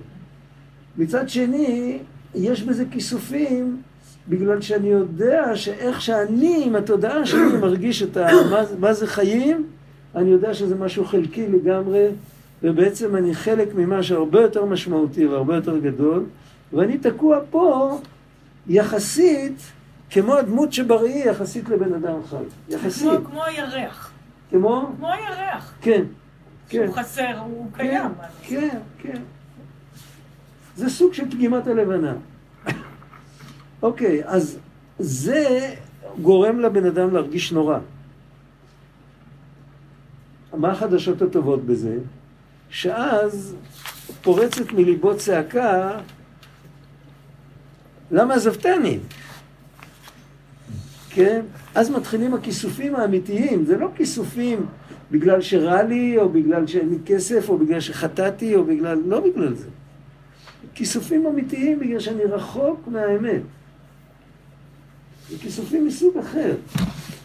[0.97, 1.99] מצד שני,
[2.35, 3.81] יש בזה כיסופים
[4.27, 8.27] בגלל שאני יודע שאיך שאני עם התודעה שלי מרגיש את ה...
[8.51, 9.67] מה, מה זה חיים,
[10.15, 12.07] אני יודע שזה משהו חלקי לגמרי,
[12.63, 16.25] ובעצם אני חלק ממה שהרבה יותר משמעותי והרבה יותר גדול,
[16.73, 17.99] ואני תקוע פה
[18.67, 19.61] יחסית
[20.09, 22.35] כמו הדמות שבראי יחסית לבן אדם חי.
[22.69, 23.07] יחסית.
[23.07, 24.11] כמו, כמו הירח.
[24.49, 24.89] כמו?
[24.97, 25.73] כמו הירח.
[25.81, 26.03] כן.
[26.69, 26.85] כן.
[26.85, 28.11] שהוא חסר, הוא כן, קיים.
[28.41, 29.21] כן, כן.
[30.75, 32.13] זה סוג של פגימת הלבנה.
[33.81, 34.57] אוקיי, אז
[34.99, 35.73] זה
[36.21, 37.79] גורם לבן אדם להרגיש נורא.
[40.53, 41.97] מה החדשות הטובות בזה?
[42.69, 43.55] שאז
[44.21, 45.99] פורצת מליבו צעקה,
[48.11, 48.99] למה עזבתני?
[51.09, 51.41] כן?
[51.75, 54.65] אז מתחילים הכיסופים האמיתיים, זה לא כיסופים
[55.11, 58.99] בגלל שרע לי, או בגלל שאין לי כסף, או בגלל שחטאתי, או בגלל...
[59.05, 59.67] לא בגלל זה.
[60.75, 63.41] כיסופים אמיתיים בגלל שאני רחוק מהאמת.
[65.29, 66.55] זה כיסופים מסוג אחר.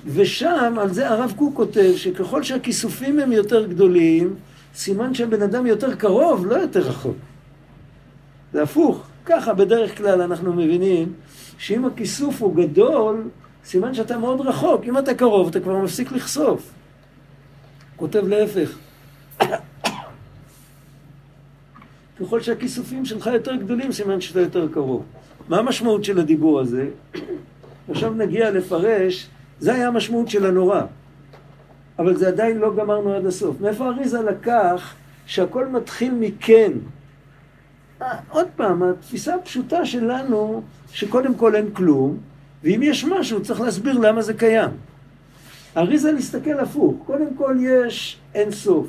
[0.06, 4.34] ושם, על זה הרב קוק כותב, שככל שהכיסופים הם יותר גדולים,
[4.74, 7.16] סימן שהבן אדם יותר קרוב, לא יותר רחוק.
[8.52, 9.06] זה הפוך.
[9.24, 11.12] ככה בדרך כלל אנחנו מבינים
[11.58, 13.28] שאם הכיסוף הוא גדול,
[13.64, 14.84] סימן שאתה מאוד רחוק.
[14.84, 16.70] אם אתה קרוב, אתה כבר מפסיק לחשוף.
[17.96, 18.78] כותב להפך.
[22.20, 25.04] ככל שהכיסופים שלך יותר גדולים, סימן שאתה יותר קרוב.
[25.48, 26.88] מה המשמעות של הדיבור הזה?
[27.90, 29.28] עכשיו נגיע לפרש,
[29.60, 30.80] זה היה המשמעות של הנורא.
[31.98, 33.60] אבל זה עדיין לא גמרנו עד הסוף.
[33.60, 34.94] מאיפה אריזה לקח
[35.26, 36.72] שהכל מתחיל מכן?
[38.02, 42.18] אה, עוד פעם, התפיסה הפשוטה שלנו, שקודם כל אין כלום,
[42.64, 44.70] ואם יש משהו, צריך להסביר למה זה קיים.
[45.76, 46.94] אריזה להסתכל הפוך.
[47.06, 48.86] קודם כל יש אין סוף.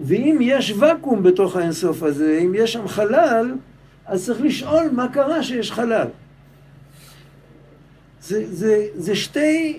[0.00, 3.54] ואם יש ואקום בתוך האין סוף הזה, אם יש שם חלל,
[4.06, 6.06] אז צריך לשאול מה קרה שיש חלל.
[8.22, 9.78] זה, זה, זה, שתי,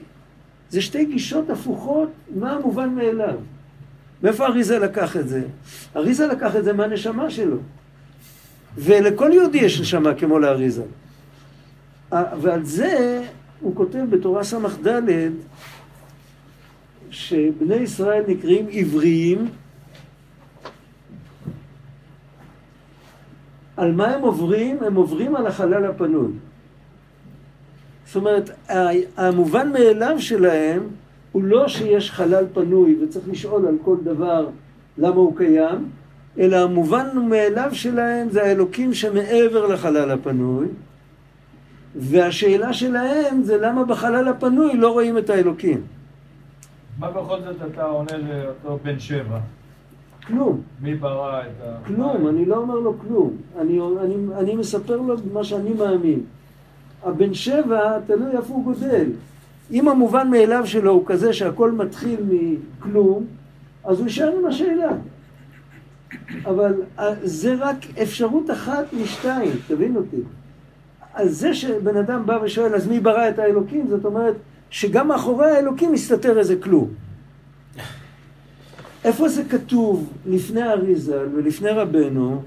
[0.69, 3.35] זה שתי גישות הפוכות, מה המובן מאליו.
[4.23, 5.43] מאיפה אריזה לקח את זה?
[5.95, 7.57] אריזה לקח את זה מהנשמה שלו.
[8.77, 10.83] ולכל יהודי יש נשמה כמו לאריזה.
[12.11, 13.21] ועל זה
[13.59, 15.01] הוא כותב בתורה ס"ד
[17.09, 19.47] שבני ישראל נקראים עבריים
[23.77, 24.77] על מה הם עוברים?
[24.83, 26.31] הם עוברים על החלל הפנוי.
[28.05, 28.49] זאת אומרת,
[29.17, 30.87] המובן מאליו שלהם
[31.31, 34.49] הוא לא שיש חלל פנוי וצריך לשאול על כל דבר
[34.97, 35.89] למה הוא קיים,
[36.39, 40.67] אלא המובן מאליו שלהם זה האלוקים שמעבר לחלל הפנוי,
[41.95, 45.81] והשאלה שלהם זה למה בחלל הפנוי לא רואים את האלוקים.
[46.99, 49.39] מה בכל זאת אתה עונה לאותו בן שבע?
[50.27, 50.61] כלום.
[50.81, 51.87] מי ברא את ה...
[51.87, 53.33] כלום, אני לא אומר לו כלום.
[53.59, 56.19] אני, אני, אני מספר לו מה שאני מאמין.
[57.03, 59.05] הבן שבע, תלוי איפה הוא גודל.
[59.71, 63.25] אם המובן מאליו שלו הוא כזה שהכל מתחיל מכלום,
[63.83, 64.91] אז הוא יישאר עם השאלה.
[66.45, 70.21] אבל אה, זה רק אפשרות אחת משתיים, תבין אותי.
[71.13, 73.87] אז זה שבן אדם בא ושואל, אז מי ברא את האלוקים?
[73.87, 74.35] זאת אומרת,
[74.69, 76.89] שגם מאחורי האלוקים מסתתר איזה כלום.
[79.05, 82.41] איפה זה כתוב לפני אריזל ולפני רבנו?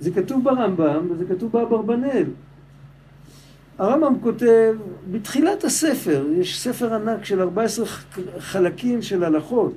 [0.00, 2.24] זה כתוב ברמב"ם וזה כתוב באברבנאל.
[3.78, 4.74] הרמב"ם כותב,
[5.10, 7.86] בתחילת הספר, יש ספר ענק של 14
[8.38, 9.72] חלקים של הלכות.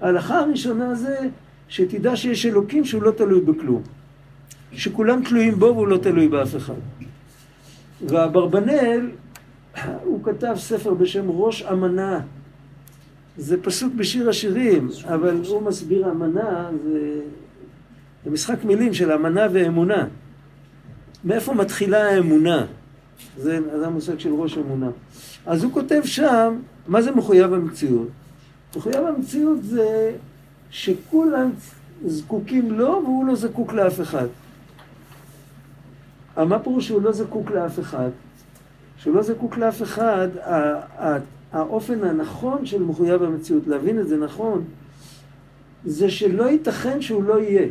[0.00, 1.28] ההלכה הראשונה זה
[1.68, 3.82] שתדע שיש אלוקים שהוא לא תלוי בכלום.
[4.72, 6.74] שכולם תלויים בו והוא לא תלוי באף אחד.
[8.06, 9.10] והאברבנאל,
[10.04, 12.20] הוא כתב ספר בשם ראש אמנה.
[13.36, 17.20] זה פסוק בשיר השירים, אבל הוא מסביר אמנה, זה,
[18.24, 20.06] זה משחק מילים של אמנה ואמונה.
[21.24, 22.66] מאיפה מתחילה האמונה?
[23.38, 24.90] זה, זה המושג של ראש אמונה.
[25.46, 28.08] אז הוא כותב שם, מה זה מחויב המציאות?
[28.76, 30.12] מחויב המציאות זה
[30.70, 31.50] שכולם
[32.06, 34.26] זקוקים לו והוא לא זקוק לאף אחד.
[36.36, 38.10] מה פירוש שהוא לא זקוק לאף אחד?
[38.96, 40.28] שהוא לא זקוק לאף אחד,
[41.52, 44.64] האופן הנכון של מחויב המציאות, להבין את זה נכון,
[45.84, 47.66] זה שלא ייתכן שהוא לא יהיה.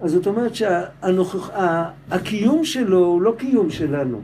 [0.00, 4.20] אז זאת אומרת שהקיום שלו הוא לא קיום שלנו.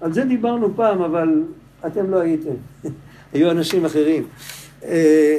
[0.00, 1.42] על זה דיברנו פעם, אבל
[1.86, 2.54] אתם לא הייתם.
[3.32, 4.26] היו אנשים אחרים.
[4.84, 5.38] אה,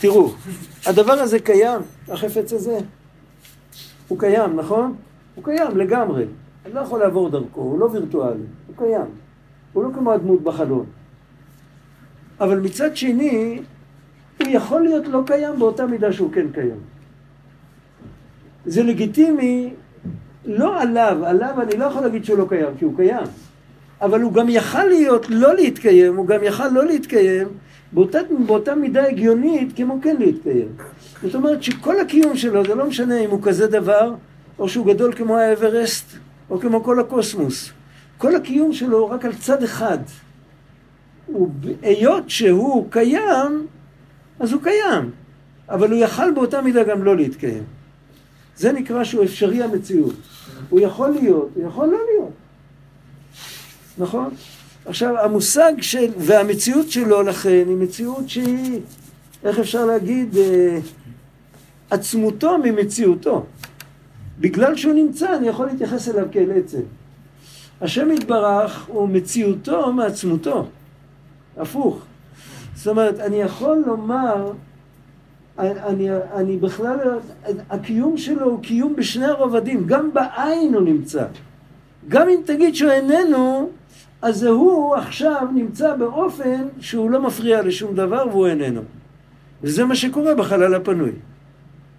[0.00, 0.32] תראו,
[0.86, 2.78] הדבר הזה קיים, החפץ הזה.
[4.08, 4.94] הוא קיים, נכון?
[5.34, 6.24] הוא קיים לגמרי.
[6.66, 9.19] אני לא יכול לעבור דרכו, הוא לא וירטואלי, הוא קיים.
[9.72, 10.86] הוא לא כמו הדמות בחלון.
[12.40, 13.60] אבל מצד שני,
[14.40, 16.80] הוא יכול להיות לא קיים באותה מידה שהוא כן קיים.
[18.66, 19.70] זה לגיטימי,
[20.44, 23.26] לא עליו, עליו אני לא יכול להגיד שהוא לא קיים, כי הוא קיים.
[24.00, 27.48] אבל הוא גם יכל להיות לא להתקיים, הוא גם יכל לא להתקיים
[27.92, 30.68] באותה, באותה מידה הגיונית כמו כן להתקיים.
[31.22, 34.14] זאת אומרת שכל הקיום שלו, זה לא משנה אם הוא כזה דבר,
[34.58, 36.16] או שהוא גדול כמו האברסט,
[36.50, 37.72] או כמו כל הקוסמוס.
[38.20, 39.98] כל הקיום שלו הוא רק על צד אחד.
[41.82, 43.66] היות שהוא קיים,
[44.40, 45.10] אז הוא קיים.
[45.68, 47.64] אבל הוא יכל באותה מידה גם לא להתקיים.
[48.56, 50.14] זה נקרא שהוא אפשרי המציאות.
[50.68, 52.32] הוא יכול להיות, הוא יכול לא להיות.
[53.98, 54.34] נכון?
[54.84, 58.80] עכשיו, המושג של, והמציאות שלו לכן, היא מציאות שהיא,
[59.44, 60.78] איך אפשר להגיד, אה,
[61.90, 63.46] עצמותו ממציאותו.
[64.38, 66.99] בגלל שהוא נמצא, אני יכול להתייחס אליו כאל עצם.
[67.80, 70.66] השם יתברך הוא מציאותו מעצמותו.
[71.56, 72.04] הפוך.
[72.74, 74.52] זאת אומרת, אני יכול לומר,
[75.58, 76.98] אני, אני בכלל,
[77.70, 81.26] הקיום שלו הוא קיום בשני הרובדים, גם בעין הוא נמצא.
[82.08, 83.70] גם אם תגיד שהוא איננו,
[84.22, 88.80] אז הוא עכשיו נמצא באופן שהוא לא מפריע לשום דבר והוא איננו.
[89.62, 91.12] וזה מה שקורה בחלל הפנוי.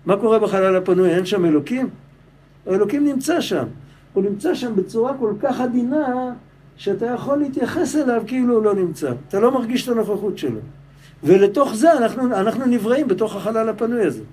[0.05, 1.09] מה קורה בחלל הפנוי?
[1.09, 1.89] אין שם אלוקים?
[2.67, 3.65] האלוקים נמצא שם.
[4.13, 6.33] הוא נמצא שם בצורה כל כך עדינה,
[6.75, 9.11] שאתה יכול להתייחס אליו כאילו הוא לא נמצא.
[9.27, 10.59] אתה לא מרגיש את הנוכחות שלו.
[11.23, 14.23] ולתוך זה אנחנו, אנחנו נבראים בתוך החלל הפנוי הזה.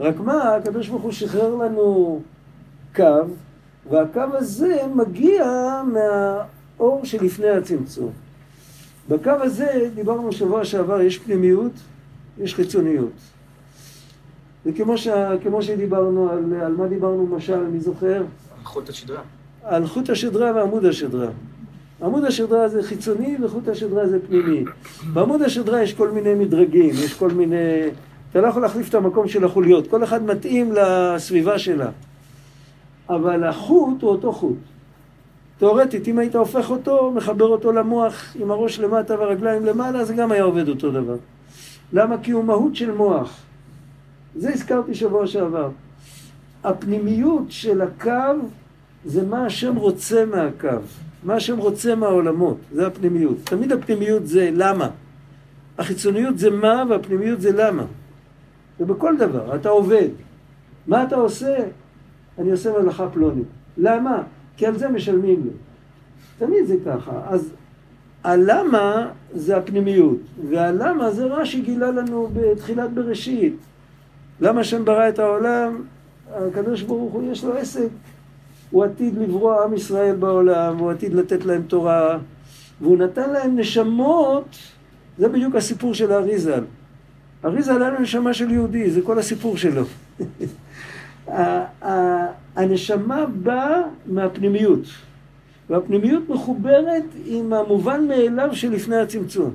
[0.00, 2.20] רק מה, הקדוש ברוך הוא שחרר לנו
[2.96, 3.04] קו,
[3.90, 5.44] והקו הזה מגיע
[5.92, 8.10] מהאור שלפני הצמצום.
[9.08, 11.72] בקו הזה, דיברנו שבוע שעבר, יש פנימיות,
[12.38, 13.12] יש חיצוניות.
[14.66, 15.08] וכמו ש...
[15.60, 18.22] שדיברנו, על, על מה דיברנו למשל, מי זוכר?
[18.64, 19.20] חוט השדרה.
[19.64, 21.28] על חוט השדרה ועמוד השדרה.
[22.02, 24.64] עמוד השדרה זה חיצוני וחוט השדרה זה פנימי.
[25.12, 27.56] בעמוד השדרה יש כל מיני מדרגים, יש כל מיני...
[28.30, 31.90] אתה לא יכול להחליף את המקום של החוליות, כל אחד מתאים לסביבה שלה.
[33.08, 34.56] אבל החוט הוא אותו חוט.
[35.58, 40.32] תאורטית, אם היית הופך אותו, מחבר אותו למוח עם הראש למטה והרגליים למעלה, זה גם
[40.32, 41.16] היה עובד אותו דבר.
[41.92, 42.16] למה?
[42.22, 43.40] כי הוא מהות של מוח.
[44.36, 45.68] זה הזכרתי שבוע שעבר.
[46.64, 48.34] הפנימיות של הקו
[49.04, 50.68] זה מה השם רוצה מהקו,
[51.24, 53.36] מה השם רוצה מהעולמות, זה הפנימיות.
[53.44, 54.88] תמיד הפנימיות זה למה.
[55.78, 57.84] החיצוניות זה מה והפנימיות זה למה.
[58.80, 60.08] ובכל דבר, אתה עובד.
[60.86, 61.56] מה אתה עושה?
[62.38, 63.46] אני עושה מלאכה פלונית.
[63.78, 64.22] למה?
[64.56, 65.50] כי על זה משלמים לי.
[66.38, 67.20] תמיד זה ככה.
[67.28, 67.52] אז
[68.24, 73.56] הלמה זה הפנימיות, והלמה זה רש"י גילה לנו בתחילת בראשית.
[74.40, 75.82] למה השם ברא את העולם?
[76.34, 77.88] הקדוש ברוך הוא יש לו עסק.
[78.70, 82.18] הוא עתיד לברוא עם ישראל בעולם, הוא עתיד לתת להם תורה,
[82.80, 84.56] והוא נתן להם נשמות,
[85.18, 86.64] זה בדיוק הסיפור של האריזל.
[87.44, 89.82] אריזל היה לו נשמה של יהודי, זה כל הסיפור שלו.
[92.56, 94.80] הנשמה באה מהפנימיות,
[95.70, 99.50] והפנימיות מחוברת עם המובן מאליו שלפני הצמצום.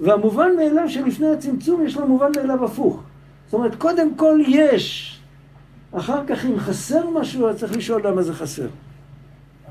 [0.00, 3.02] והמובן מאליו שלפני הצמצום יש לו מובן מאליו הפוך.
[3.46, 5.13] זאת אומרת, קודם כל יש.
[5.98, 8.66] אחר כך אם חסר משהו, אז צריך לשאול למה זה חסר.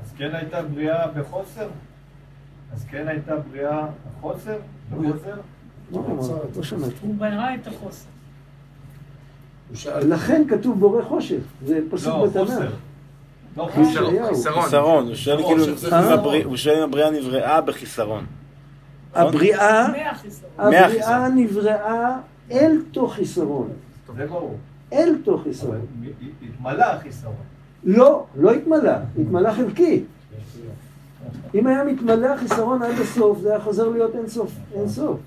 [0.02, 1.68] אז כן הייתה בריאה בחוסר?
[2.72, 4.56] אז כן הייתה בריאה בחוסר?
[4.90, 5.34] בחוסר?
[5.92, 6.02] לא,
[6.56, 6.94] לא שמעתי.
[7.02, 8.06] הוא ברא את החוסר.
[10.00, 12.44] לכן כתוב בורא חושך, זה פסוק לא, בתנ"ך.
[12.44, 12.70] חוסר.
[13.56, 13.68] לא
[14.62, 15.06] חיסרון.
[15.06, 15.64] הוא שואל כאילו,
[16.44, 18.26] הוא שואל אם הבריאה נבראה בחיסרון.
[19.14, 20.50] הבריאה, חיסרון.
[20.58, 21.38] הבריאה מהחיסרון.
[21.38, 22.16] נבראה
[22.50, 23.68] אל תוך חיסרון.
[24.16, 24.56] זה ברור.
[24.92, 25.80] אל תוך חיסרון.
[26.42, 27.34] התמלא החיסרון.
[27.84, 30.04] לא, לא התמלא, התמלא חלקי.
[31.54, 35.20] אם היה מתמלא החיסרון עד הסוף, זה היה חוזר להיות אין סוף, אין סוף.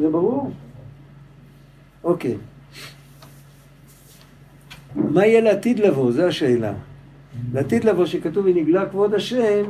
[0.00, 0.50] זה ברור?
[2.04, 2.36] אוקיי.
[4.94, 6.12] מה יהיה לעתיד לבוא?
[6.12, 6.72] זו השאלה.
[7.52, 9.64] לעתיד לבוא שכתוב ונגלה כבוד השם,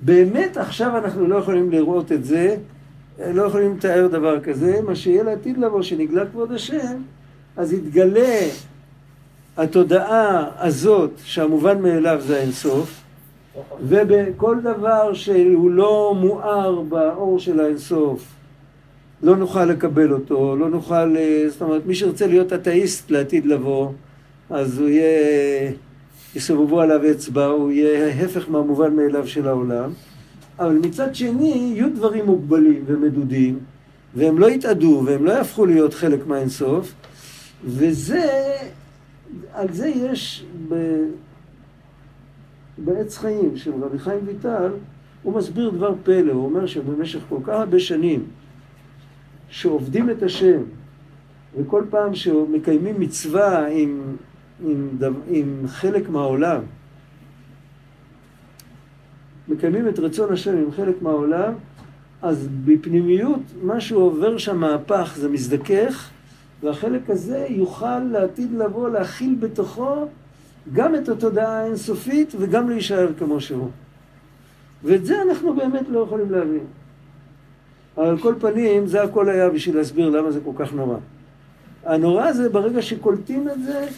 [0.00, 2.56] באמת עכשיו אנחנו לא יכולים לראות את זה,
[3.34, 7.02] לא יכולים לתאר דבר כזה, מה שיהיה לעתיד לבוא שנגלה כבוד השם,
[7.56, 8.38] אז יתגלה
[9.56, 13.00] התודעה הזאת שהמובן מאליו זה האינסוף,
[13.82, 18.24] ובכל דבר שהוא לא מואר באור של האינסוף,
[19.22, 23.88] לא נוכל לקבל אותו, לא נוכל, אה, זאת אומרת, מי שירצה להיות אתאיסט לעתיד לבוא,
[24.50, 25.72] אז הוא יהיה,
[26.34, 29.90] יסובבו עליו אצבע, הוא יהיה ההפך מהמובן מאליו של העולם.
[30.60, 33.58] אבל מצד שני, יהיו דברים מוגבלים ומדודים,
[34.14, 36.94] והם לא יתאדו, והם לא יהפכו להיות חלק מהאינסוף,
[37.64, 38.26] וזה,
[39.52, 40.74] על זה יש ב...
[42.78, 44.72] בעץ חיים של רבי חיים ויטל,
[45.22, 48.24] הוא מסביר דבר פלא, הוא אומר שבמשך כל כך הרבה שנים
[49.48, 50.62] שעובדים את השם,
[51.58, 54.16] וכל פעם שמקיימים מצווה עם,
[54.64, 54.88] עם,
[55.28, 56.60] עם חלק מהעולם,
[59.50, 61.52] מקיימים את רצון השם עם חלק מהעולם,
[62.22, 66.10] אז בפנימיות משהו עובר שם מהפך, זה מזדכך,
[66.62, 70.06] והחלק הזה יוכל לעתיד לבוא להכיל בתוכו
[70.72, 73.68] גם את התודעה האינסופית וגם להישאר כמו שהוא.
[74.84, 76.64] ואת זה אנחנו באמת לא יכולים להבין.
[77.96, 80.96] על כל פנים, זה הכל היה בשביל להסביר למה זה כל כך נורא.
[81.84, 83.88] הנורא זה ברגע שקולטים את זה,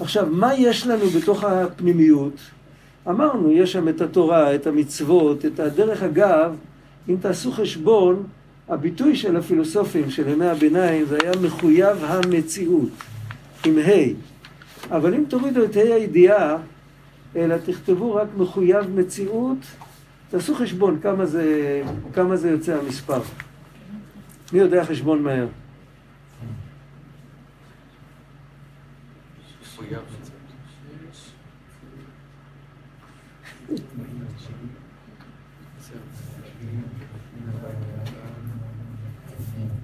[0.00, 2.34] עכשיו, מה יש לנו בתוך הפנימיות?
[3.08, 6.56] אמרנו, יש שם את התורה, את המצוות, את הדרך אגב,
[7.08, 8.26] אם תעשו חשבון,
[8.68, 12.90] הביטוי של הפילוסופים של ימי הביניים זה היה מחויב המציאות,
[13.66, 16.56] עם ה', אבל אם תורידו את ה' הידיעה,
[17.36, 19.58] אלא תכתבו רק מחויב מציאות,
[20.30, 21.82] תעשו חשבון כמה זה,
[22.14, 23.20] כמה זה יוצא המספר.
[24.52, 25.46] מי יודע חשבון מהר?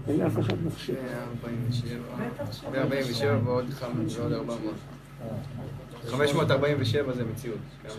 [0.09, 0.94] אין לאף אחד מחשב.
[2.72, 3.66] 147 ועוד
[4.33, 4.74] 400.
[6.07, 7.59] 547 זה מציאות.
[7.83, 7.92] כמה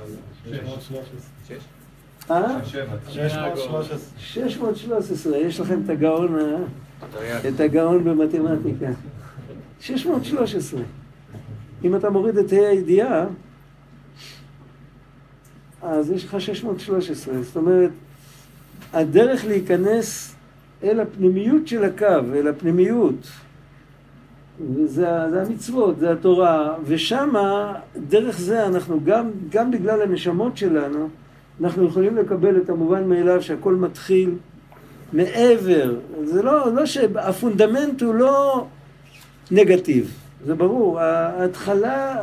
[0.90, 1.00] זה?
[1.48, 1.64] שש?
[2.32, 2.66] אה?
[2.66, 2.96] שבע.
[3.10, 3.98] 613.
[4.18, 6.58] 613, יש לכם את הגאון, אה?
[7.12, 7.46] תרי"ג.
[7.46, 8.92] את הגאון במתמטיקה.
[9.80, 10.82] 613.
[11.84, 13.26] אם אתה מוריד את ה' הידיעה,
[15.82, 17.42] אז יש לך 613.
[17.44, 17.90] זאת אומרת,
[18.94, 20.36] הדרך להיכנס
[20.84, 23.28] אל הפנימיות של הקו, אל הפנימיות,
[24.76, 27.74] וזה ה- זה המצוות, זה התורה, ושמה,
[28.10, 31.10] דרך זה אנחנו גם, גם בגלל הנשמות שלנו,
[31.62, 34.32] אנחנו יכולים לקבל את המובן מאליו שהכל מתחיל
[35.14, 35.96] מעבר.
[36.24, 38.66] זה לא, לא שהפונדמנט הוא לא
[39.52, 40.12] נגטיב,
[40.46, 41.00] זה ברור.
[41.00, 42.16] ההתחלה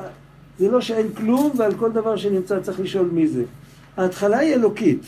[0.58, 3.44] זה לא שאין כלום ועל כל דבר שנמצא צריך לשאול מי זה.
[3.96, 5.02] ההתחלה היא אלוקית,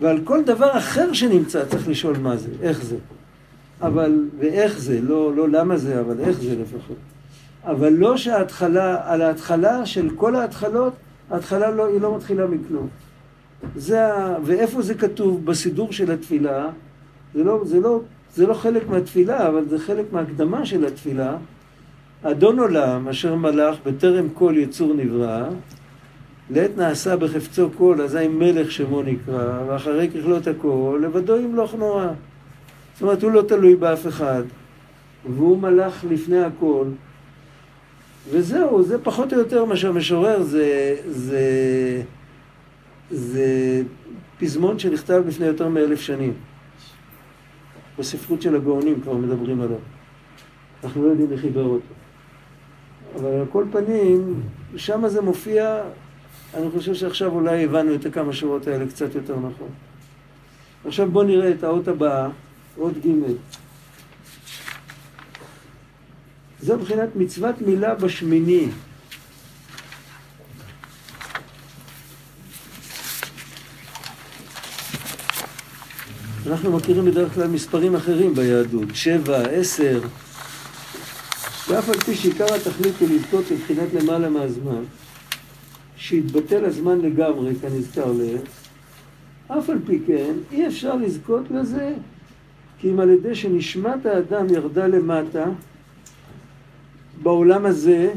[0.00, 2.96] ועל כל דבר אחר שנמצא צריך לשאול מה זה, איך זה.
[3.82, 6.96] אבל, ואיך זה, לא, לא למה זה, אבל איך זה לפחות.
[7.64, 10.92] אבל לא שההתחלה, על ההתחלה של כל ההתחלות,
[11.30, 12.88] ההתחלה לא, היא לא מתחילה מכלום.
[13.76, 14.36] זה ה...
[14.44, 16.70] ואיפה זה כתוב בסידור של התפילה?
[17.34, 18.00] זה לא, זה, לא,
[18.34, 21.36] זה לא חלק מהתפילה, אבל זה חלק מההקדמה של התפילה.
[22.26, 25.48] אדון עולם, אשר מלך בטרם כל יצור נברא,
[26.50, 32.06] לעת נעשה בחפצו כל, אזי מלך שמו נקרא, ואחרי ככלות הכל, לבדו ימלוך נורא.
[32.94, 34.42] זאת אומרת, הוא לא תלוי באף אחד,
[35.34, 36.86] והוא מלך לפני הכל.
[38.30, 41.42] וזהו, זה פחות או יותר מה שהמשורר, זה, זה
[43.10, 43.82] זה
[44.38, 46.32] פזמון שנכתב לפני יותר מאלף שנים.
[47.98, 49.78] בספרות של הגאונים כבר מדברים עליו.
[50.84, 52.03] אנחנו לא יודעים מי חיבר אותו.
[53.14, 54.42] אבל על כל פנים,
[54.76, 55.82] שם זה מופיע,
[56.54, 59.68] אני חושב שעכשיו אולי הבנו את הכמה שורות האלה קצת יותר נכון.
[60.86, 62.28] עכשיו בואו נראה את האות הבאה,
[62.78, 63.08] אות ג'.
[66.60, 68.68] זו מבחינת מצוות מילה בשמיני.
[76.46, 80.00] אנחנו מכירים בדרך כלל מספרים אחרים ביהדות, שבע, עשר,
[81.68, 84.82] ואף על פי שעיקר התכלית הוא לזכות לבחינת למעלה מהזמן,
[85.96, 88.40] שיתבטל הזמן לגמרי, כנזכר לעיל,
[89.48, 91.94] אף על פי כן, אי אפשר לזכות לזה,
[92.78, 95.44] כי אם על ידי שנשמת האדם ירדה למטה,
[97.22, 98.12] בעולם הזה,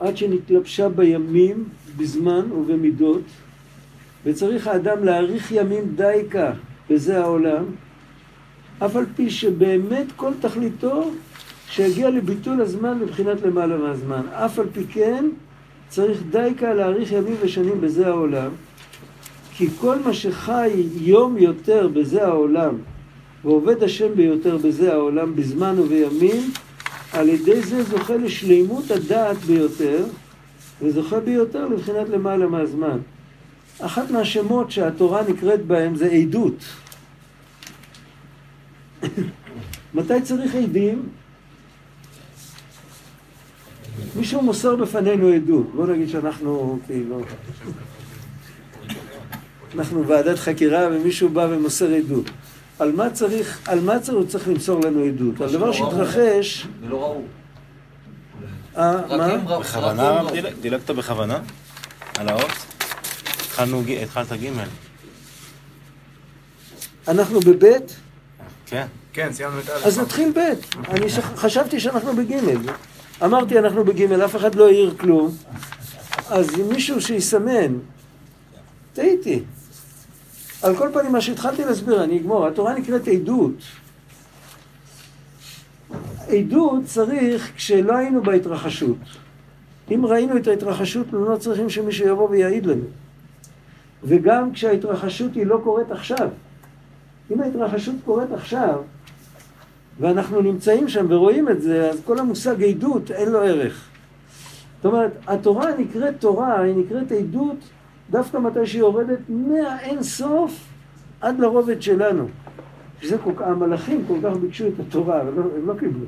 [0.00, 1.64] עד שנתלבשה בימים,
[1.96, 3.22] בזמן ובמידות,
[4.24, 6.52] וצריך האדם להאריך ימים דייקה
[6.90, 7.64] בזה העולם,
[8.84, 11.10] אף על פי שבאמת כל תכליתו
[11.70, 14.22] שיגיע לביטול הזמן מבחינת למעלה מהזמן.
[14.32, 15.24] אף על פי כן
[15.88, 18.50] צריך דייקה להאריך ימים ושנים בזה העולם,
[19.56, 20.70] כי כל מה שחי
[21.00, 22.74] יום יותר בזה העולם
[23.44, 26.50] ועובד השם ביותר בזה העולם בזמן ובימים,
[27.12, 30.04] על ידי זה זוכה לשלימות הדעת ביותר
[30.82, 32.98] וזוכה ביותר לבחינת למעלה מהזמן.
[33.80, 36.64] אחת מהשמות שהתורה נקראת בהם זה עדות.
[39.94, 41.08] מתי צריך עדים?
[44.16, 45.74] מישהו מוסר בפנינו עדות.
[45.74, 47.20] בוא נגיד שאנחנו כאילו...
[49.74, 52.30] אנחנו ועדת חקירה ומישהו בא ומוסר עדות.
[52.78, 55.40] על מה צריך, על מה צריך, הוא צריך למסור לנו עדות?
[55.40, 56.66] על דבר שהתרחש...
[56.82, 57.22] זה לא ראו.
[58.76, 59.58] אה, מה?
[59.58, 61.38] בכוונה דילג- דילגת בכוונה?
[62.18, 62.50] על האות?
[63.46, 64.50] התחלנו התחלת ג'
[67.08, 67.96] אנחנו בבית?
[68.72, 68.86] כן.
[69.12, 69.86] כן, סיימנו את א'.
[69.86, 70.38] אז נתחיל ב'.
[70.88, 71.08] אני.
[71.36, 72.36] חשבתי שאנחנו בג'.
[73.24, 75.34] אמרתי אנחנו בג', אף אחד לא העיר כלום.
[76.30, 77.74] אז אם מישהו שיסמן,
[78.92, 79.42] טעיתי.
[80.62, 82.46] על כל פנים, מה שהתחלתי להסביר, אני אגמור.
[82.46, 83.62] התורה נקראת עדות.
[86.28, 88.98] עדות צריך כשלא היינו בהתרחשות.
[89.90, 92.84] אם ראינו את ההתרחשות, אנחנו לא צריכים שמישהו יבוא ויעיד לנו.
[94.04, 96.28] וגם כשההתרחשות היא לא קורית עכשיו.
[97.32, 98.80] אם ההתרחשות קורית עכשיו,
[100.00, 103.88] ואנחנו נמצאים שם ורואים את זה, אז כל המושג עדות אין לו ערך.
[104.76, 107.56] זאת אומרת, התורה נקראת תורה, היא נקראת עדות
[108.10, 110.68] דווקא מתי שהיא יורדת מהאין סוף
[111.20, 112.28] עד לרובד שלנו.
[113.00, 116.06] שזה כל כך, המלאכים כל כך ביקשו את התורה, אבל לא, הם לא קיבלו.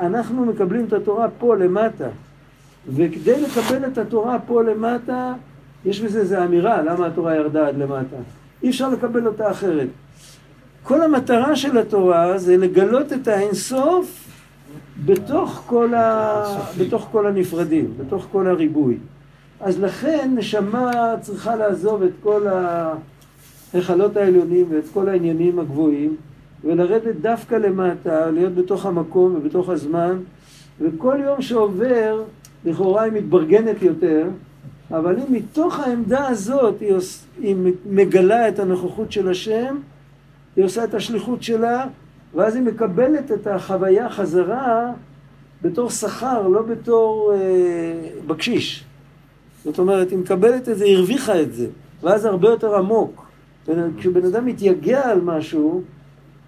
[0.00, 2.08] אנחנו מקבלים את התורה פה למטה,
[2.88, 5.34] וכדי לקבל את התורה פה למטה,
[5.84, 8.16] יש בזה איזו אמירה, למה התורה ירדה עד למטה.
[8.62, 9.88] אי אפשר לקבל אותה אחרת.
[10.82, 14.28] כל המטרה של התורה זה לגלות את האינסוף
[15.04, 16.44] בתוך כל, ה...
[16.78, 18.96] בתוך כל הנפרדים, בתוך כל הריבוי.
[19.60, 22.46] אז לכן נשמה צריכה לעזוב את כל
[23.72, 26.16] ההיכלות העליונים ואת כל העניינים הגבוהים
[26.64, 30.18] ולרדת דווקא למטה, להיות בתוך המקום ובתוך הזמן
[30.80, 32.22] וכל יום שעובר
[32.64, 34.28] לכאורה היא מתברגנת יותר
[34.90, 37.18] אבל אם מתוך העמדה הזאת היא, עוש...
[37.40, 39.76] היא מגלה את הנוכחות של השם
[40.56, 41.86] היא עושה את השליחות שלה
[42.34, 44.92] ואז היא מקבלת את החוויה חזרה
[45.62, 47.38] בתור שכר, לא בתור אה,
[48.26, 48.84] בקשיש.
[49.64, 51.66] זאת אומרת, היא מקבלת את זה, היא הרוויחה את זה,
[52.02, 53.26] ואז הרבה יותר עמוק.
[53.98, 55.82] כשבן אדם מתייגע על משהו,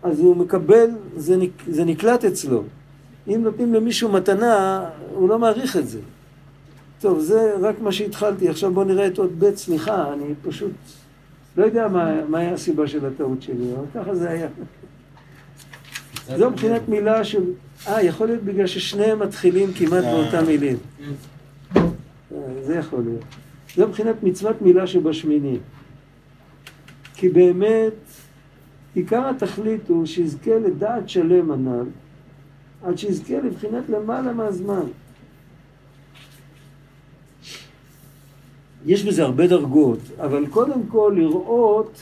[0.02, 2.62] אז הוא מקבל, זה, נק, זה נקלט אצלו.
[3.28, 4.84] אם נותנים למישהו מתנה,
[5.14, 5.98] הוא לא מעריך את זה.
[7.00, 8.48] טוב, זה רק מה שהתחלתי.
[8.48, 10.70] עכשיו בואו נראה את עוד ב', סליחה, אני פשוט
[11.56, 14.48] לא יודע מה, מה היה הסיבה של הטעות שלי, אבל ככה זה היה.
[16.36, 17.36] זו מבחינת מילה ש...
[17.88, 20.76] אה, יכול להיות בגלל ששניהם מתחילים כמעט באותה מילים.
[21.76, 21.82] אה,
[22.62, 23.24] זה יכול להיות.
[23.76, 25.58] זו מבחינת מצוות מילה שבשמיני.
[27.14, 27.92] כי באמת,
[28.94, 31.86] עיקר התכלית הוא שיזכה לדעת שלם הנ"ל,
[32.82, 34.84] עד שיזכה לבחינת למעלה מהזמן.
[38.86, 41.92] יש בזה הרבה דרגות, אבל קודם כל לראות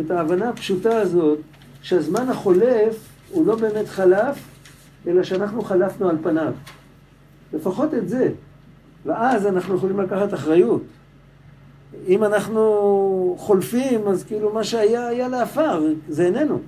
[0.00, 1.38] את ההבנה הפשוטה הזאת,
[1.82, 4.38] שהזמן החולף הוא לא באמת חלף,
[5.06, 6.52] אלא שאנחנו חלפנו על פניו.
[7.52, 8.30] לפחות את זה.
[9.06, 10.82] ואז אנחנו יכולים לקחת אחריות.
[12.08, 16.58] אם אנחנו חולפים, אז כאילו מה שהיה היה לעפר, זה איננו.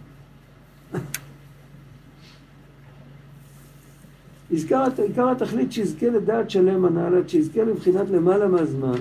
[4.50, 4.84] עיקר,
[5.30, 8.98] התכלית שיזכה לדעת שלם הנעלת, שיזכה לבחינת למעלה מהזמן,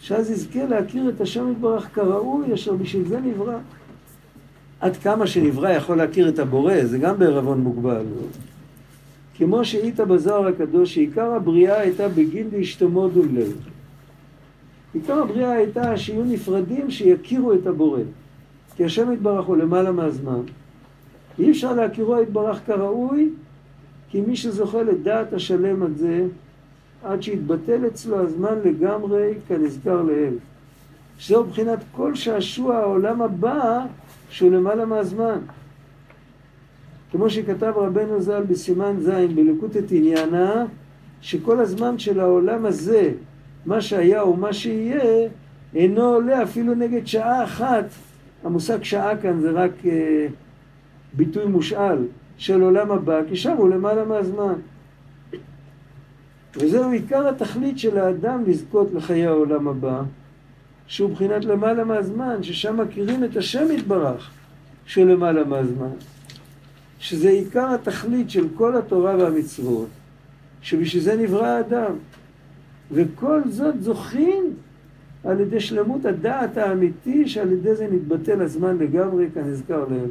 [0.00, 3.58] שאז יזכה להכיר את השם יתברך כראוי, אשר בשביל זה נברא.
[4.80, 8.04] עד כמה שנברא יכול להכיר את הבורא, זה גם בערבון מוגבל.
[9.34, 13.56] כמו שהיית בזוהר הקדוש, שעיקר הבריאה הייתה בגין דאשתמודו לב.
[14.94, 18.00] עיקר הבריאה הייתה שיהיו נפרדים, שיכירו את הבורא.
[18.76, 20.40] כי השם יתברך הוא למעלה מהזמן.
[21.38, 23.30] אי אפשר להכירו יתברך כראוי,
[24.10, 26.26] כי מי שזוכה לדעת השלם הזה,
[27.04, 30.34] עד שיתבטל אצלו הזמן לגמרי כנזכר לעיל.
[31.18, 33.86] שזהו מבחינת כל שעשוע העולם הבא
[34.30, 35.38] שהוא למעלה מהזמן.
[37.10, 40.64] כמו שכתב רבנו ז"ל בסימן ז' בלקוטת עניינה,
[41.20, 43.12] שכל הזמן של העולם הזה,
[43.66, 45.28] מה שהיה ומה שיהיה,
[45.74, 47.84] אינו עולה אפילו נגד שעה אחת.
[48.44, 50.26] המושג שעה כאן זה רק אה,
[51.12, 51.98] ביטוי מושאל
[52.38, 54.54] של עולם הבא, כי שם הוא למעלה מהזמן.
[56.56, 60.02] וזהו עיקר התכלית של האדם לזכות לחיי העולם הבא,
[60.86, 64.30] שהוא מבחינת למעלה מהזמן, ששם מכירים את השם יתברך,
[64.86, 65.90] שהוא למעלה מהזמן.
[66.98, 69.88] שזה עיקר התכלית של כל התורה והמצוות,
[70.62, 71.92] שבשביל זה נברא האדם.
[72.92, 74.54] וכל זאת זוכים
[75.24, 80.10] על ידי שלמות הדעת האמיתי, שעל ידי זה נתבטל הזמן לגמרי כנזכר לב.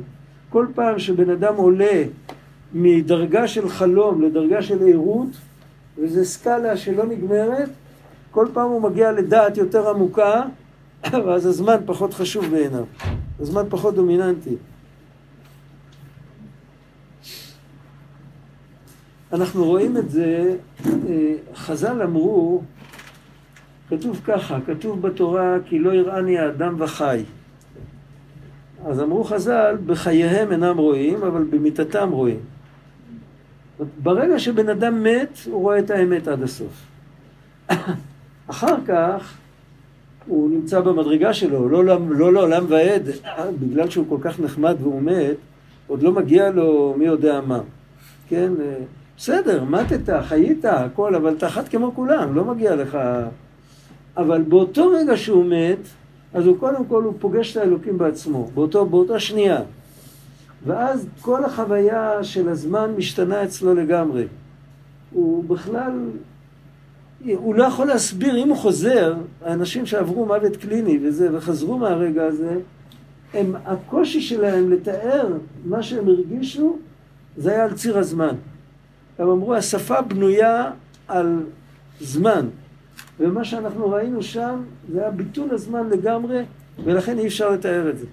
[0.50, 2.04] כל פעם שבן אדם עולה
[2.74, 5.30] מדרגה של חלום לדרגה של ערות,
[6.02, 7.70] וזו סקאלה שלא נגמרת,
[8.32, 10.43] כל פעם הוא מגיע לדעת יותר עמוקה,
[11.26, 12.84] ואז הזמן פחות חשוב בעיניו,
[13.39, 14.56] הזמן פחות דומיננטי.
[19.34, 22.62] אנחנו רואים את זה, אה, חז"ל אמרו,
[23.89, 27.24] כתוב ככה, כתוב בתורה כי לא יראני האדם וחי.
[28.86, 32.39] אז אמרו חז"ל, בחייהם אינם רואים, אבל במיתתם רואים.
[34.04, 36.86] ברגע שבן אדם מת, הוא רואה את האמת עד הסוף.
[38.48, 39.38] אחר כך,
[40.28, 43.10] הוא נמצא במדרגה שלו, לא, לא, לא לעולם ועד,
[43.60, 45.36] בגלל שהוא כל כך נחמד והוא מת,
[45.88, 47.60] עוד לא מגיע לו מי יודע מה.
[48.30, 48.52] כן?
[49.18, 52.98] בסדר, מתת, חיית, הכל, אבל אתה אחת כמו כולם, לא מגיע לך...
[54.18, 55.88] אבל באותו רגע שהוא מת,
[56.34, 59.62] אז הוא קודם כל הוא פוגש את האלוקים בעצמו, באותו, באותה שנייה.
[60.66, 64.26] ואז כל החוויה של הזמן משתנה אצלו לגמרי.
[65.12, 66.10] הוא בכלל,
[67.26, 72.58] הוא לא יכול להסביר, אם הוא חוזר, האנשים שעברו מוות קליני וזה, וחזרו מהרגע הזה,
[73.34, 75.34] הם, הקושי שלהם לתאר
[75.66, 76.78] מה שהם הרגישו,
[77.38, 78.36] זה היה על ציר הזמן.
[79.20, 80.72] הם אמרו, השפה בנויה
[81.08, 81.39] על
[82.01, 82.47] זמן.
[83.20, 86.43] ומה שאנחנו ראינו שם, זה היה ביטול הזמן לגמרי,
[86.84, 88.05] ולכן אי אפשר לתאר את זה.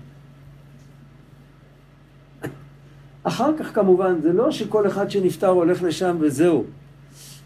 [3.24, 6.64] אחר כך כמובן, זה לא שכל אחד שנפטר הולך לשם וזהו.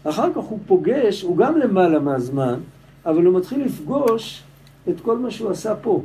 [0.03, 2.59] אחר כך הוא פוגש, הוא גם למעלה מהזמן,
[3.05, 4.43] אבל הוא מתחיל לפגוש
[4.89, 6.03] את כל מה שהוא עשה פה.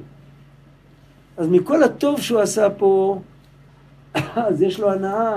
[1.37, 3.21] אז מכל הטוב שהוא עשה פה,
[4.49, 5.37] אז יש לו הנאה,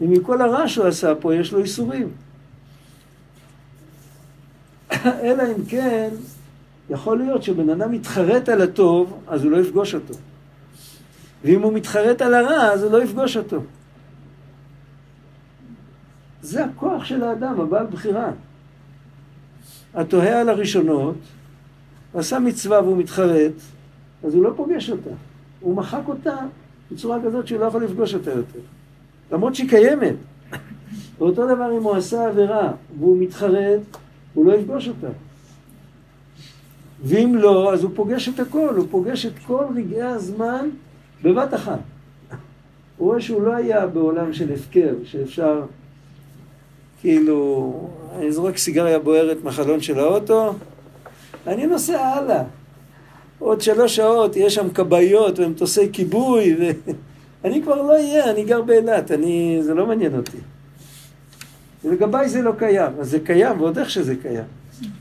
[0.00, 2.08] ומכל הרע שהוא עשה פה יש לו איסורים.
[5.22, 6.08] אלא אם כן,
[6.90, 10.14] יכול להיות שבן אדם מתחרט על הטוב, אז הוא לא יפגוש אותו.
[11.44, 13.60] ואם הוא מתחרט על הרע, אז הוא לא יפגוש אותו.
[16.42, 18.30] זה הכוח של האדם, הבעל בחירה.
[19.94, 21.16] התוהה על הראשונות,
[22.14, 23.52] עשה מצווה והוא מתחרט,
[24.24, 25.10] אז הוא לא פוגש אותה.
[25.60, 26.36] הוא מחק אותה
[26.92, 28.58] בצורה כזאת שהוא לא יכול לפגוש אותה יותר.
[29.32, 30.14] למרות שהיא קיימת.
[31.18, 33.80] ואותו דבר אם הוא עשה עבירה והוא מתחרט,
[34.34, 35.08] הוא לא יפגוש אותה.
[37.04, 40.68] ואם לא, אז הוא פוגש את הכל, הוא פוגש את כל רגעי הזמן
[41.22, 41.78] בבת אחת.
[42.96, 45.62] הוא רואה שהוא לא היה בעולם של הפקר, שאפשר
[47.00, 47.72] כאילו,
[48.18, 50.54] אני זורק סיגריה בוערת מהחלון של האוטו,
[51.46, 52.42] אני נוסע הלאה.
[53.38, 56.56] עוד שלוש שעות יש שם כבאיות ומטוסי כיבוי,
[57.44, 59.58] ואני כבר לא אהיה, אני גר באילת, אני...
[59.62, 60.36] זה לא מעניין אותי.
[61.84, 64.44] ולגביי זה לא קיים, אז זה קיים, ועוד איך שזה קיים.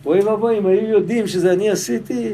[0.05, 2.33] אוי ואבוי, אם היו יודעים שזה אני עשיתי,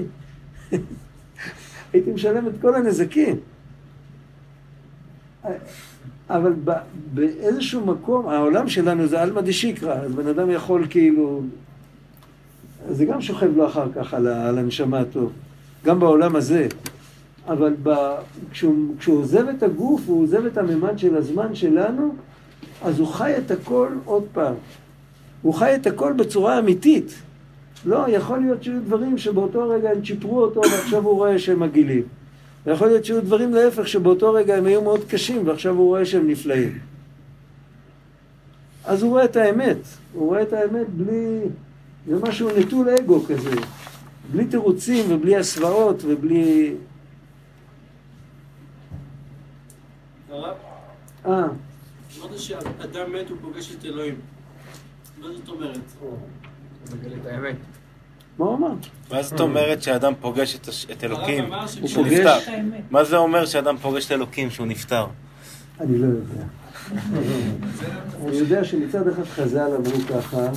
[1.94, 3.36] הייתי משלם את כל הנזקים.
[6.30, 6.54] אבל
[7.14, 11.42] באיזשהו מקום, העולם שלנו זה עלמא דשיקרא, אז בן אדם יכול כאילו...
[12.90, 15.32] זה גם שוכב לו אחר כך על, על הנשמה הטוב,
[15.86, 16.68] גם בעולם הזה.
[17.48, 17.94] אבל ב,
[18.52, 22.16] כשהוא, כשהוא עוזב את הגוף, הוא עוזב את הממד של הזמן שלנו,
[22.84, 24.54] אז הוא חי את הכל עוד פעם.
[25.42, 27.16] הוא חי את הכל בצורה אמיתית.
[27.86, 32.04] לא, יכול להיות שיהיו דברים שבאותו רגע הם צ'יפרו אותו ועכשיו הוא רואה שהם מגעילים.
[32.66, 36.28] ויכול להיות שיהיו דברים להפך שבאותו רגע הם היו מאוד קשים ועכשיו הוא רואה שהם
[36.28, 36.80] נפלאים.
[38.86, 39.78] אז הוא רואה את האמת.
[40.14, 41.40] הוא רואה את האמת בלי...
[42.08, 43.56] זה משהו נטול אגו כזה.
[44.32, 46.76] בלי תירוצים ובלי הסוואות ובלי...
[51.26, 51.48] אה,
[52.20, 54.16] אמרת שאדם מת הוא פוגש את אלוהים.
[55.22, 55.80] מה זאת אומרת?
[56.00, 56.18] הוא
[56.94, 57.56] מגלה את האמת.
[58.40, 58.68] מה הוא אמר?
[59.12, 60.58] מה זאת אומרת שאדם פוגש
[60.92, 62.38] את אלוקים הרב אמר הוא שכשהוא פוגש- נפטר?
[62.92, 65.06] מה זה אומר שאדם פוגש את אלוקים שהוא נפטר?
[65.82, 66.44] אני לא יודע.
[68.26, 70.48] אני יודע שמצד אחד חז"ל אמרו ככה,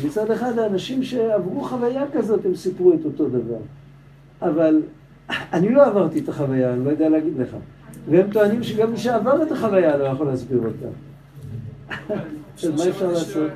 [0.00, 3.58] ומצד אחד האנשים שעברו חוויה כזאת הם סיפרו את אותו דבר.
[4.42, 4.82] אבל
[5.52, 7.48] אני לא עברתי את החוויה, אני לא יודע להגיד לך.
[8.10, 10.86] והם טוענים שגם מי שעבר את החוויה לא יכול להסביר אותה.
[12.62, 13.50] אז מה אפשר לעשות?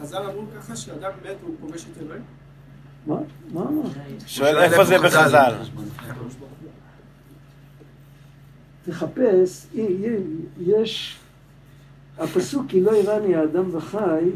[0.00, 2.22] שמעתי שחז"ל אמרו, חז"ל אמרו ככה שאדם מת הוא פוגש את אלוהים?
[3.06, 3.16] מה?
[3.52, 3.70] מה?
[4.26, 5.54] שואל איפה זה בחז"ל?
[8.84, 9.66] תחפש,
[10.60, 11.18] יש,
[12.18, 14.30] הפסוק כי לא יראני האדם וחי,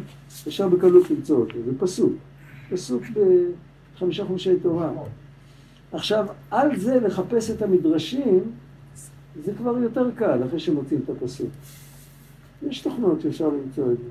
[0.49, 2.13] אפשר בקלות למצוא אותו, זה פסוק,
[2.71, 3.03] פסוק
[3.97, 4.91] בחמישה חומשי תורה.
[5.93, 8.53] עכשיו, על זה לחפש את המדרשים,
[9.45, 11.51] זה כבר יותר קל, אחרי שמוצאים את הפסוק.
[12.63, 14.05] יש תוכנות שאפשר למצוא את זה.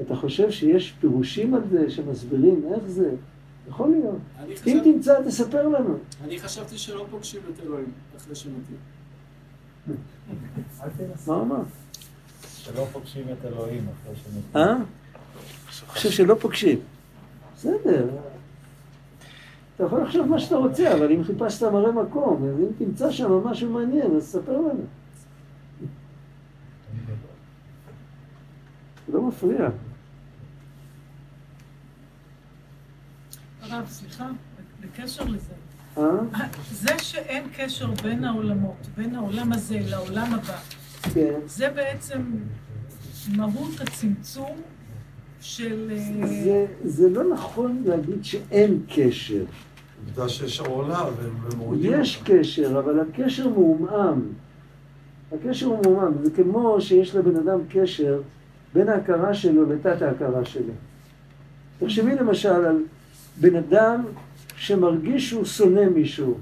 [0.00, 3.10] אתה חושב שיש פירושים על זה, שמסבירים איך זה?
[3.68, 4.18] יכול להיות.
[4.66, 5.94] אם תמצא, תספר לנו.
[6.24, 8.76] אני חשבתי שלא פוגשים את אלוהים אחרי שמתים.
[11.26, 11.62] מה אמר?
[12.56, 14.42] שלא פוגשים את אלוהים אחרי שמתים.
[14.56, 14.76] אה?
[14.76, 14.84] אני
[15.88, 16.78] חושב שלא פוגשים.
[17.56, 18.08] בסדר.
[19.76, 23.32] אתה יכול לחשוב מה שאתה רוצה, אבל אם חיפשת מראה מקום, אז אם תמצא שם
[23.32, 24.84] משהו מעניין, אז ספר לנו.
[29.06, 29.68] זה לא מפריע.
[33.70, 34.30] הרב, סליחה,
[34.80, 35.52] בקשר לזה.
[35.98, 36.02] אה?
[36.72, 40.56] זה שאין קשר בין העולמות, בין העולם הזה לעולם הבא,
[41.14, 41.40] כן.
[41.46, 42.22] זה בעצם
[43.36, 44.56] מהות הצמצום
[45.40, 45.90] של...
[45.92, 49.44] אה, זה, זה לא נכון להגיד שאין קשר.
[50.06, 54.22] עובדה שיש עורלה והם מורידים יש קשר, אבל הקשר מעומעם.
[55.32, 56.12] הקשר הוא מעומעם.
[56.24, 58.20] זה כמו שיש לבן אדם קשר
[58.74, 60.72] בין ההכרה שלו לתת ההכרה שלו.
[61.78, 62.82] תחשבי למשל על
[63.44, 64.04] אדם
[64.56, 66.34] שמרגיש שהוא שונא מישהו.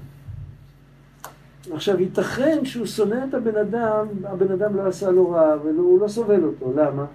[1.71, 6.07] עכשיו, ייתכן שהוא שונא את הבן אדם, הבן אדם לא עשה לו רע, והוא לא
[6.07, 6.73] סובל אותו.
[6.75, 7.05] למה?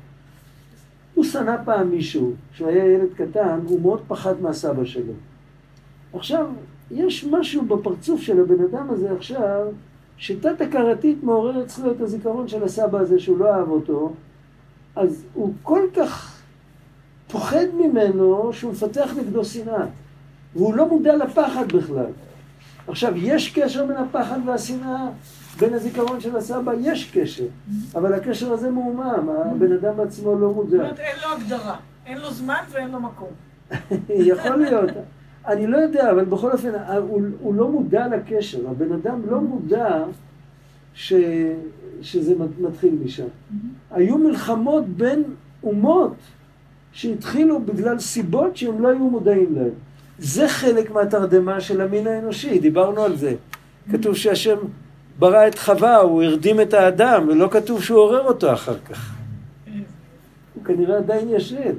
[1.15, 5.13] הוא שנא פעם מישהו, כשהוא היה ילד קטן, הוא מאוד פחד מהסבא שלו.
[6.15, 6.47] עכשיו,
[6.91, 9.67] יש משהו בפרצוף של הבן אדם הזה עכשיו,
[10.17, 14.13] שתת הכרתית מעורר אצלו את הזיכרון של הסבא הזה שהוא לא אהב אותו,
[14.97, 16.32] אז הוא כל כך
[17.33, 19.85] פוחד ממנו שהוא מפתח נגדו שנאה,
[20.57, 22.07] והוא לא מודע לפחד בכלל.
[22.89, 25.07] עכשיו, יש קשר בין הפחד והשנאה,
[25.59, 27.45] בין הזיכרון של הסבא, יש קשר,
[27.95, 30.77] אבל הקשר הזה מעומעם, הבן אדם עצמו לא זאת מודע.
[30.79, 31.77] אומרת, אין לו הגדרה.
[32.07, 33.29] אין לו זמן ואין לו מקום.
[34.09, 34.91] יכול להיות.
[35.47, 36.69] אני לא יודע, אבל בכל אופן,
[36.99, 38.69] הוא, הוא לא מודע לקשר.
[38.71, 40.05] הבן אדם לא מודע
[40.95, 41.13] ש,
[42.03, 43.27] שזה מת- מתחיל משם.
[43.91, 45.23] היו מלחמות בין
[45.63, 46.15] אומות
[46.93, 49.71] שהתחילו בגלל סיבות שהם לא היו מודעים להן.
[50.19, 53.35] זה חלק מהתרדמה של המין האנושי, דיברנו על זה.
[53.93, 54.57] כתוב שהשם
[55.19, 59.15] ברא את חווה, הוא הרדים את האדם, ולא כתוב שהוא עורר אותו אחר כך.
[60.55, 61.75] הוא כנראה עדיין ישן.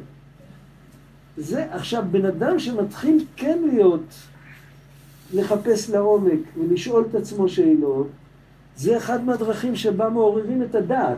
[1.38, 4.14] זה עכשיו בן אדם שמתחיל כן להיות,
[5.34, 8.08] לחפש לעומק ולשאול את עצמו שאלות,
[8.76, 11.18] זה אחד מהדרכים שבה מעוררים את הדעת.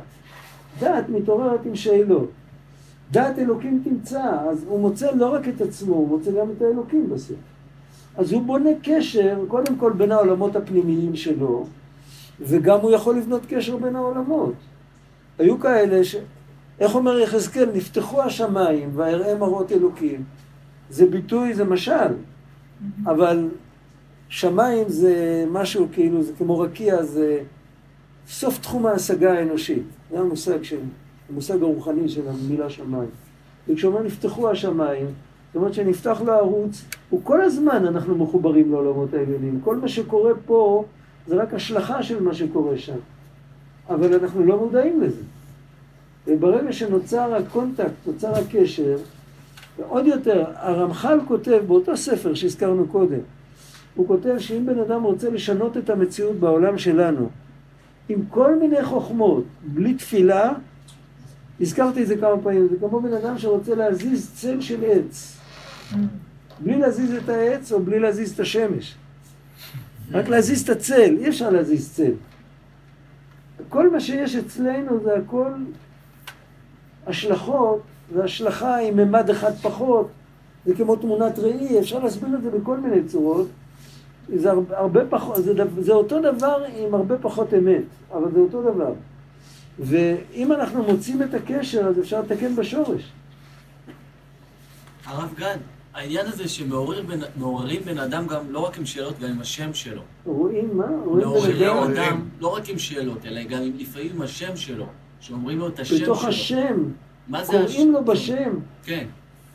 [0.80, 2.30] דעת מתעוררת עם שאלות.
[3.12, 7.10] דעת אלוקים תמצא, אז הוא מוצא לא רק את עצמו, הוא מוצא גם את האלוקים
[7.10, 7.38] בסוף.
[8.18, 11.66] אז הוא בונה קשר, קודם כל בין העולמות הפנימיים שלו,
[12.40, 14.54] וגם הוא יכול לבנות קשר בין העולמות.
[15.40, 16.16] היו כאלה ש...
[16.80, 17.70] איך אומר יחזקאל?
[17.74, 20.24] נפתחו השמיים ואראה מראות אלוקים.
[20.90, 22.14] זה ביטוי, זה משל,
[23.06, 23.50] אבל
[24.30, 27.40] שמיים זה משהו כאילו, זה כמו רקיע, זה
[28.28, 29.84] סוף תחום ההשגה האנושית.
[30.12, 30.80] זה המושג, של,
[31.30, 33.10] המושג הרוחני של המילה שמיים.
[33.68, 39.60] וכשאומר נפתחו השמיים, זאת אומרת שנפתח לו ערוץ, וכל הזמן אנחנו מחוברים לעולמות העליונים.
[39.64, 40.86] כל מה שקורה פה
[41.28, 42.98] זה רק השלכה של מה שקורה שם.
[43.90, 45.22] אבל אנחנו לא מודעים לזה.
[46.28, 48.98] וברגע שנוצר ה contact, נוצר הקשר,
[49.78, 53.20] ועוד יותר, הרמח"ל כותב באותו ספר שהזכרנו קודם,
[53.96, 57.30] הוא כותב שאם בן אדם רוצה לשנות את המציאות בעולם שלנו,
[58.10, 60.54] עם כל מיני חוכמות, בלי תפילה,
[61.62, 65.38] הזכרתי את זה כמה פעמים, זה כמו בן אדם שרוצה להזיז צל של עץ.
[66.60, 68.96] בלי להזיז את העץ או בלי להזיז את השמש.
[70.12, 72.12] רק להזיז את הצל, אי אפשר להזיז צל.
[73.70, 75.52] כל מה שיש אצלנו זה הכל
[77.08, 77.82] השלכות,
[78.14, 80.08] והשלכה עם ממד אחד פחות,
[80.66, 83.48] זה כמו תמונת ראי, אפשר להסביר את זה בכל מיני צורות.
[84.36, 87.84] זה הרבה, הרבה פחות, זה, זה אותו דבר עם הרבה פחות אמת,
[88.14, 88.94] אבל זה אותו דבר.
[89.80, 93.12] ואם אנחנו מוצאים את הקשר, אז אפשר לתקן בשורש.
[95.06, 95.58] הרב גד,
[95.94, 100.02] העניין הזה שמעוררים בן, אדם גם לא רק עם שאלות, גם עם השם שלו.
[100.26, 100.86] רואים מה?
[101.06, 101.28] רואים
[101.60, 104.86] בן אדם אדם לא רק עם שאלות, אלא גם עם, לפעמים עם השם שלו.
[105.20, 106.06] שאומרים לו את השם שלו.
[106.06, 106.84] בתוך השם,
[107.28, 108.06] מה זה קוראים לו השם?
[108.06, 108.52] בשם,
[108.84, 109.06] כן.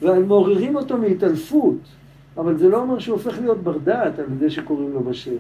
[0.03, 1.79] ומעוררים אותו מהתעלפות,
[2.37, 5.31] אבל זה לא אומר שהוא הופך להיות בר דעת על ידי שקוראים לו בשם.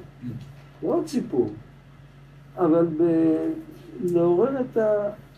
[0.82, 1.50] זה עוד סיפור.
[2.56, 2.86] אבל.
[4.04, 4.78] לעורר את.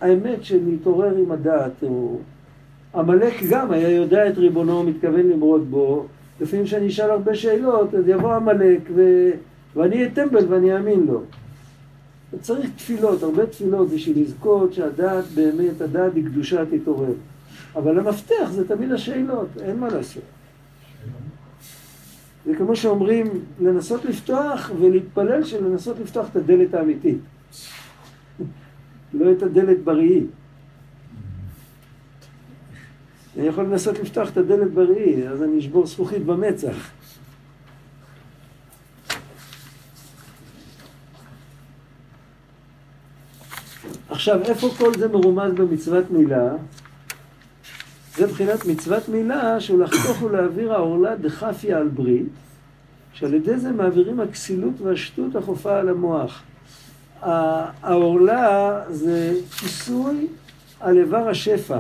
[0.03, 1.85] האמת של להתעורר עם הדעת.
[2.95, 6.07] עמלק גם היה יודע את ריבונו, מתכוון למרוד בו,
[6.41, 9.31] לפעמים כשאני אשאל הרבה שאלות, אז יבוא עמלק ו...
[9.75, 11.23] ואני אהיה טמבל ואני אאמין לו.
[12.41, 17.13] צריך תפילות, הרבה תפילות בשביל לזכות שהדעת באמת, הדעת היא קדושה תתעורר.
[17.77, 20.23] אבל המפתח זה תמיד השאלות, אין מה לעשות.
[22.47, 23.27] זה כמו שאומרים,
[23.61, 27.19] לנסות לפתוח ולהתפלל שלנסות לפתוח את הדלת האמיתית.
[29.15, 30.25] לא את הדלת בראי.
[33.37, 36.91] אני יכול לנסות לפתוח את הדלת בראי, אז אני אשבור זכוכית במצח.
[44.09, 46.55] עכשיו, איפה כל זה מרומז במצוות מילה?
[48.17, 52.27] זה מבחינת מצוות מילה, שהוא לחתוך ולהעביר העורלה דחפיה על ברית,
[53.13, 56.43] שעל ידי זה מעבירים הכסילות והשטות החופה על המוח.
[57.23, 60.27] העורלה זה כיסוי
[60.81, 61.79] על איבר השפע,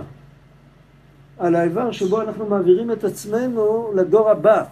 [1.38, 4.64] על האיבר שבו אנחנו מעבירים את עצמנו לדור הבא.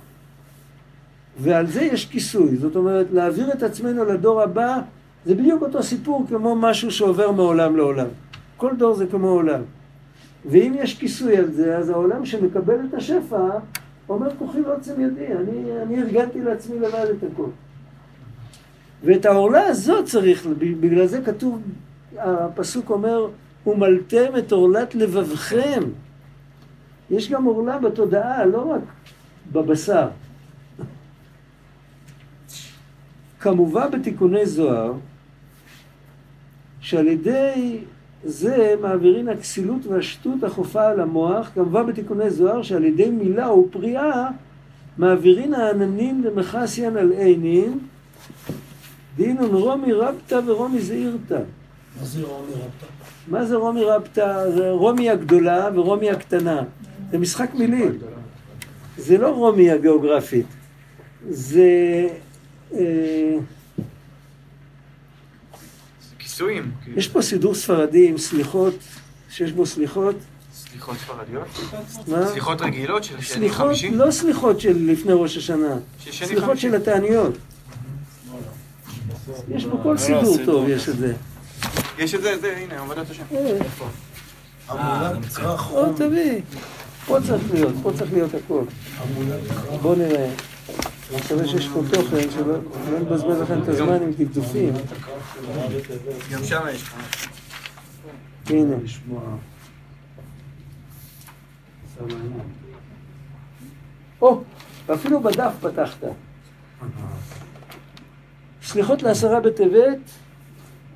[1.39, 4.79] ועל זה יש כיסוי, זאת אומרת, להעביר את עצמנו לדור הבא
[5.27, 8.07] זה בדיוק אותו סיפור כמו משהו שעובר מעולם לעולם.
[8.57, 9.61] כל דור זה כמו עולם.
[10.51, 13.49] ואם יש כיסוי על זה, אז העולם שמקבל את השפע
[14.09, 17.49] אומר כוחי ועוצם ידי, אני, אני ארגנתי לעצמי לבד את הכל.
[19.05, 20.47] ואת העורלה הזאת צריך,
[20.81, 21.63] בגלל זה כתוב,
[22.19, 23.29] הפסוק אומר,
[23.67, 25.81] ומלתם את עורלת לבבכם.
[27.11, 28.81] יש גם עורלה בתודעה, לא רק
[29.53, 30.09] בבשר.
[33.41, 34.93] כמובן בתיקוני זוהר,
[36.81, 37.79] שעל ידי
[38.25, 44.29] זה מעבירים הכסילות והשטות החופה על המוח, כמובן בתיקוני זוהר, שעל ידי מילה ופריאה
[44.99, 47.79] מעבירים העננים למכסיין על עינין,
[49.17, 51.41] דינון רומי רבתא ורומי זעירתא.
[52.01, 52.87] מה זה רומי רבתא?
[53.29, 54.51] מה זה רומי רבתא?
[54.51, 56.63] זה רומי הגדולה ורומי הקטנה.
[57.11, 57.99] זה משחק מילים.
[58.97, 60.47] זה לא רומי הגיאוגרפית.
[61.29, 61.69] זה...
[62.75, 63.37] אה,
[66.19, 66.71] כיסויים.
[66.97, 68.75] יש פה סידור ספרדי עם סליחות,
[69.31, 70.17] שיש בו סליחות.
[70.55, 71.47] סליחות ספרדיות?
[72.09, 72.27] מה?
[72.27, 73.91] סליחות רגילות של שני סליחות, חמישי?
[73.91, 75.77] לא סליחות של לפני ראש השנה.
[76.11, 76.59] סליחות.
[76.59, 77.35] של התעניות.
[79.49, 81.15] יש בו כל סידור טוב, יש את זה.
[81.99, 83.23] יש את זה, זה, הנה, עבודת השם.
[83.35, 83.59] אה,
[85.57, 85.93] חום.
[85.97, 86.41] תביא.
[87.07, 88.63] פה צריך להיות, פה צריך להיות הכל.
[89.83, 90.31] בוא נראה.
[91.11, 92.53] אני מקווה שיש פה תוכן, שלא
[92.91, 94.73] לא נבזבז לכם את הזמן עם טפטופים.
[96.33, 96.95] גם שם יש לך.
[98.51, 98.77] הנה.
[104.23, 104.43] או,
[104.87, 106.05] ואפילו בדף פתחת.
[108.71, 109.99] סליחות לעשרה בטבת,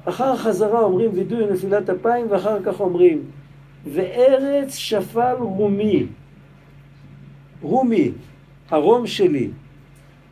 [0.05, 3.23] אחר החזרה אומרים וידוי נפילת אפיים, ואחר כך אומרים
[3.93, 6.07] וארץ שפל רומי.
[7.63, 8.11] רומי,
[8.71, 9.49] הרום שלי.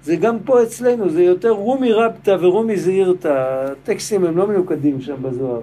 [0.03, 5.23] זה גם פה אצלנו, זה יותר רומי רבתא ורומי זעירתא, הטקסטים הם לא מנוקדים שם
[5.23, 5.61] בזוהר.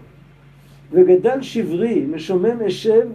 [0.91, 3.07] וגדל שברי, משומם אשב,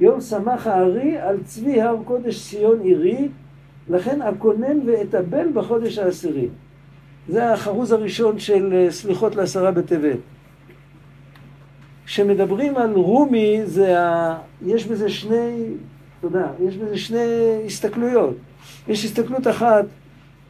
[0.00, 3.28] יום שמח הארי על צבי הר קודש ציון עירי,
[3.88, 6.48] לכן אקונן ואתאבל בחודש העשירי.
[7.28, 10.18] זה החרוז הראשון של אה, סליחות לעשרה בטבת.
[12.06, 14.38] כשמדברים על רומי, זה ה...
[14.66, 15.64] יש בזה שני,
[16.20, 18.36] תודה, יש בזה שני הסתכלויות.
[18.88, 19.84] יש הסתכלות אחת,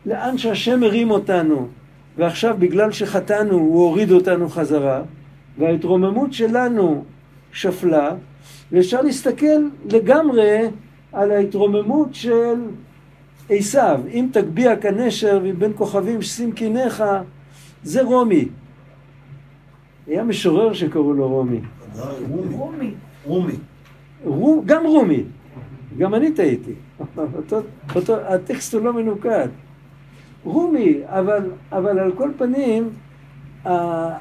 [0.07, 1.69] לאן שהשם הרים אותנו,
[2.17, 5.03] ועכשיו בגלל שחטאנו הוא הוריד אותנו חזרה,
[5.59, 7.05] וההתרוממות שלנו
[7.53, 8.15] שפלה,
[8.73, 10.61] ואפשר להסתכל לגמרי
[11.13, 12.55] על ההתרוממות של
[13.51, 17.05] עשיו, אם תגביה כנשר מבין כוכבים שים קיניך,
[17.83, 18.49] זה רומי.
[20.07, 21.61] היה משורר שקראו לו רומי.
[22.29, 22.55] רומי.
[22.55, 22.91] רומי.
[23.25, 23.53] רומי.
[24.25, 25.23] רו, גם רומי,
[25.99, 26.73] גם אני טעיתי.
[27.17, 27.61] אותו,
[27.95, 29.49] אותו, הטקסט הוא לא מנוקד.
[30.45, 31.41] רומי, אבל,
[31.73, 32.89] אבל על כל פנים,
[33.67, 34.17] ה-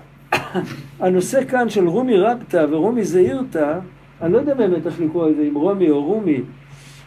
[0.99, 3.79] הנושא כאן של רומי רבתא ורומי זעירתא,
[4.21, 6.41] אני לא יודע באמת איך לקרוא את זה, אם רומי או רומי.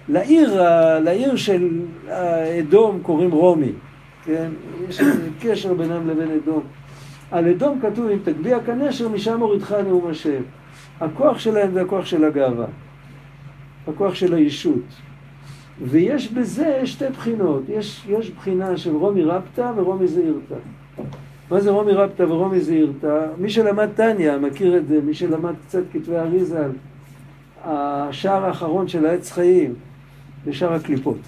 [0.08, 1.80] לעיר, ה- לעיר של
[2.60, 3.72] אדום קוראים רומי,
[4.24, 4.50] כן?
[4.88, 5.00] יש
[5.40, 6.62] קשר בינם לבין אדום.
[7.30, 10.42] על אדום כתוב, אם תגביה כנשר, משם הורידך נאום השם.
[11.00, 12.66] הכוח שלהם זה הכוח של הגאווה,
[13.88, 14.82] הכוח של הישות.
[15.82, 20.54] ויש בזה שתי בחינות, יש, יש בחינה של רומי רבתא ורומי זעירתא.
[21.50, 23.26] מה זה רומי רבתא ורומי זעירתא?
[23.38, 26.70] מי שלמד טניה מכיר את זה, מי שלמד קצת כתבי אריזל,
[27.64, 29.74] השער האחרון של העץ חיים
[30.50, 31.18] שער הקליפות.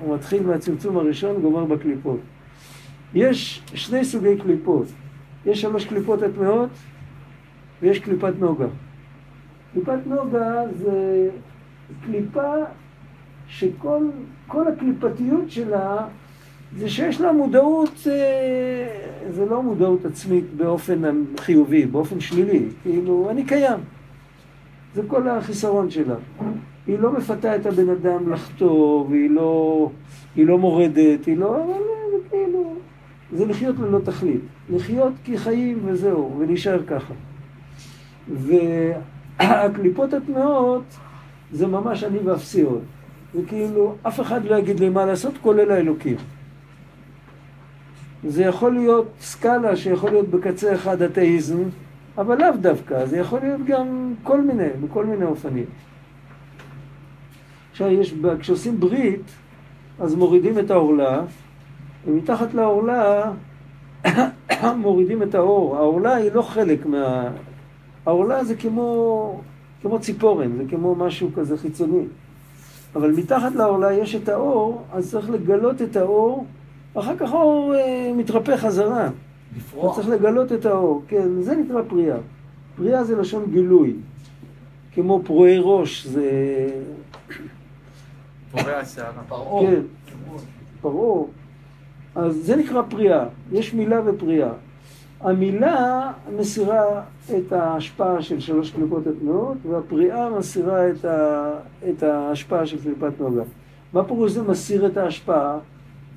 [0.00, 2.20] הוא מתחיל מהצמצום הראשון, גומר בקליפות.
[3.14, 4.86] יש שני סוגי קליפות.
[5.46, 6.70] יש שלוש קליפות הטמעות
[7.82, 8.66] ויש קליפת נוגה.
[9.72, 11.28] קליפת נוגה זה
[12.06, 12.54] קליפה
[13.48, 14.06] שכל
[14.46, 16.06] כל הקליפתיות שלה
[16.76, 21.02] זה שיש לה מודעות, אה, זה לא מודעות עצמית באופן
[21.38, 23.80] חיובי, באופן שלילי, כאילו אני קיים.
[24.94, 26.14] זה כל החיסרון שלה.
[26.90, 29.90] היא לא מפתה את הבן אדם לחטוא, והיא לא,
[30.36, 31.64] היא לא מורדת, היא לא...
[31.64, 31.72] אבל
[32.10, 32.74] זה כאילו...
[33.32, 34.40] זה לחיות ללא תכלית.
[34.70, 37.14] לחיות כי חיים וזהו, ולהישאר ככה.
[39.38, 40.82] והקליפות הטמעות
[41.52, 42.82] זה ממש אני ואפסיות.
[43.34, 46.16] וכאילו, אף אחד לא יגיד לי מה לעשות, כולל האלוקים.
[48.26, 51.58] זה יכול להיות סקאלה שיכול להיות בקצה אחד אתאיזם,
[52.18, 55.64] אבל לאו דווקא, זה יכול להיות גם כל מיני, בכל מיני אופנים.
[57.82, 59.22] עכשיו, יש, כשעושים ברית,
[60.00, 61.22] אז מורידים את העורלה,
[62.06, 63.32] ומתחת לעורלה
[64.76, 65.76] מורידים את האור.
[65.76, 67.30] העורלה היא לא חלק מה...
[68.06, 69.40] העורלה זה כמו,
[69.82, 72.04] כמו ציפורן, זה כמו משהו כזה חיצוני.
[72.94, 76.46] אבל מתחת לעורלה יש את האור, אז צריך לגלות את האור,
[76.94, 79.08] אחר כך האור אה, מתרפא חזרה.
[79.56, 79.96] לפרוח.
[79.96, 82.16] צריך לגלות את האור, כן, זה נקרא פריאה.
[82.76, 83.94] פריאה זה לשון גילוי.
[84.94, 86.30] כמו פרועי ראש, זה...
[88.50, 89.22] פורע שערה.
[89.28, 89.66] פרעה.
[89.66, 89.80] כן,
[90.80, 91.24] פרעה.
[92.14, 94.52] אז זה נקרא פריאה, יש מילה ופריאה.
[95.20, 97.02] המילה מסירה
[97.36, 101.50] את ההשפעה של שלוש קליפות הטמעות, והפריאה מסירה את, ה...
[101.88, 103.42] את ההשפעה של קליפת נוגה.
[103.92, 105.58] מה פירוש זה מסיר את ההשפעה?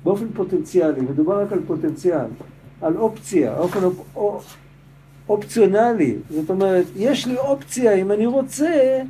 [0.04, 2.26] באופן פוטנציאלי, מדובר רק על פוטנציאל,
[2.80, 4.00] על אופציה, אופן אופ...
[4.16, 4.56] אופ...
[5.28, 6.16] אופציונלי.
[6.30, 9.02] זאת אומרת, יש לי אופציה, אם אני רוצה,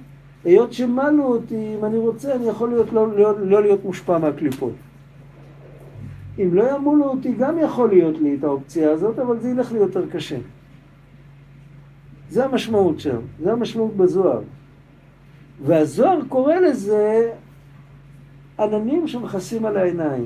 [0.45, 4.73] היות שמלו אותי, אם אני רוצה, אני יכול להיות, לא, לא, לא להיות מושפע מהקליפות.
[6.39, 9.79] אם לא ימולו אותי, גם יכול להיות לי את האופציה הזאת, אבל זה ילך לי
[9.79, 10.37] יותר קשה.
[12.31, 14.41] זה המשמעות שם, זה המשמעות בזוהר.
[15.65, 17.33] והזוהר קורא לזה
[18.59, 20.25] עננים שמכסים על העיניים.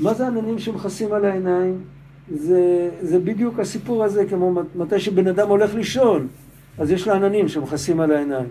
[0.00, 1.84] מה זה עננים שמכסים על העיניים?
[2.34, 6.28] זה, זה בדיוק הסיפור הזה, כמו מתי שבן אדם הולך לישון,
[6.82, 8.48] אז יש לו עננים שמכסים על העיניים.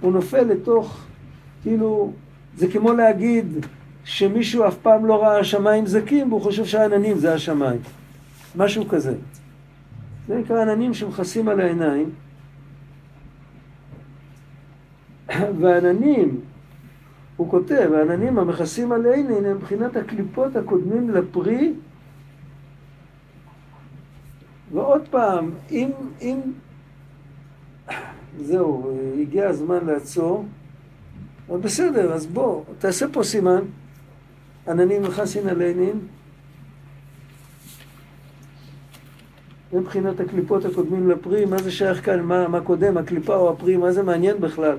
[0.00, 1.00] הוא נופל לתוך,
[1.62, 2.12] כאילו,
[2.56, 3.46] זה כמו להגיד
[4.04, 7.80] שמישהו אף פעם לא ראה שמיים זקים והוא חושב שהעננים זה השמיים.
[8.56, 9.14] משהו כזה.
[10.28, 12.10] זה נקרא עננים שמכסים על העיניים.
[15.60, 16.40] והעננים,
[17.36, 21.72] הוא כותב, העננים המכסים על העיניים הם מבחינת הקליפות הקודמים לפרי.
[24.72, 25.90] ועוד פעם, אם,
[26.20, 26.40] אם,
[28.40, 30.44] זהו, הגיע הזמן לעצור.
[31.48, 33.62] אבל בסדר, אז בוא, תעשה פה סימן.
[34.68, 36.00] עננים מכסין על עינין.
[39.72, 43.92] מבחינת הקליפות הקודמים לפרי, מה זה שייך כאן, מה, מה קודם, הקליפה או הפרי, מה
[43.92, 44.76] זה מעניין בכלל?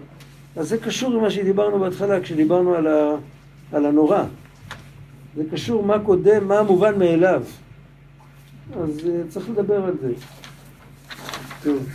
[0.56, 3.16] אז זה קשור עם מה שדיברנו בהתחלה, כשדיברנו על, ה,
[3.72, 4.24] על הנורא.
[5.36, 7.44] זה קשור מה קודם, מה המובן מאליו.
[8.80, 10.14] אז uh, צריך לדבר על זה.
[11.64, 11.88] טוב.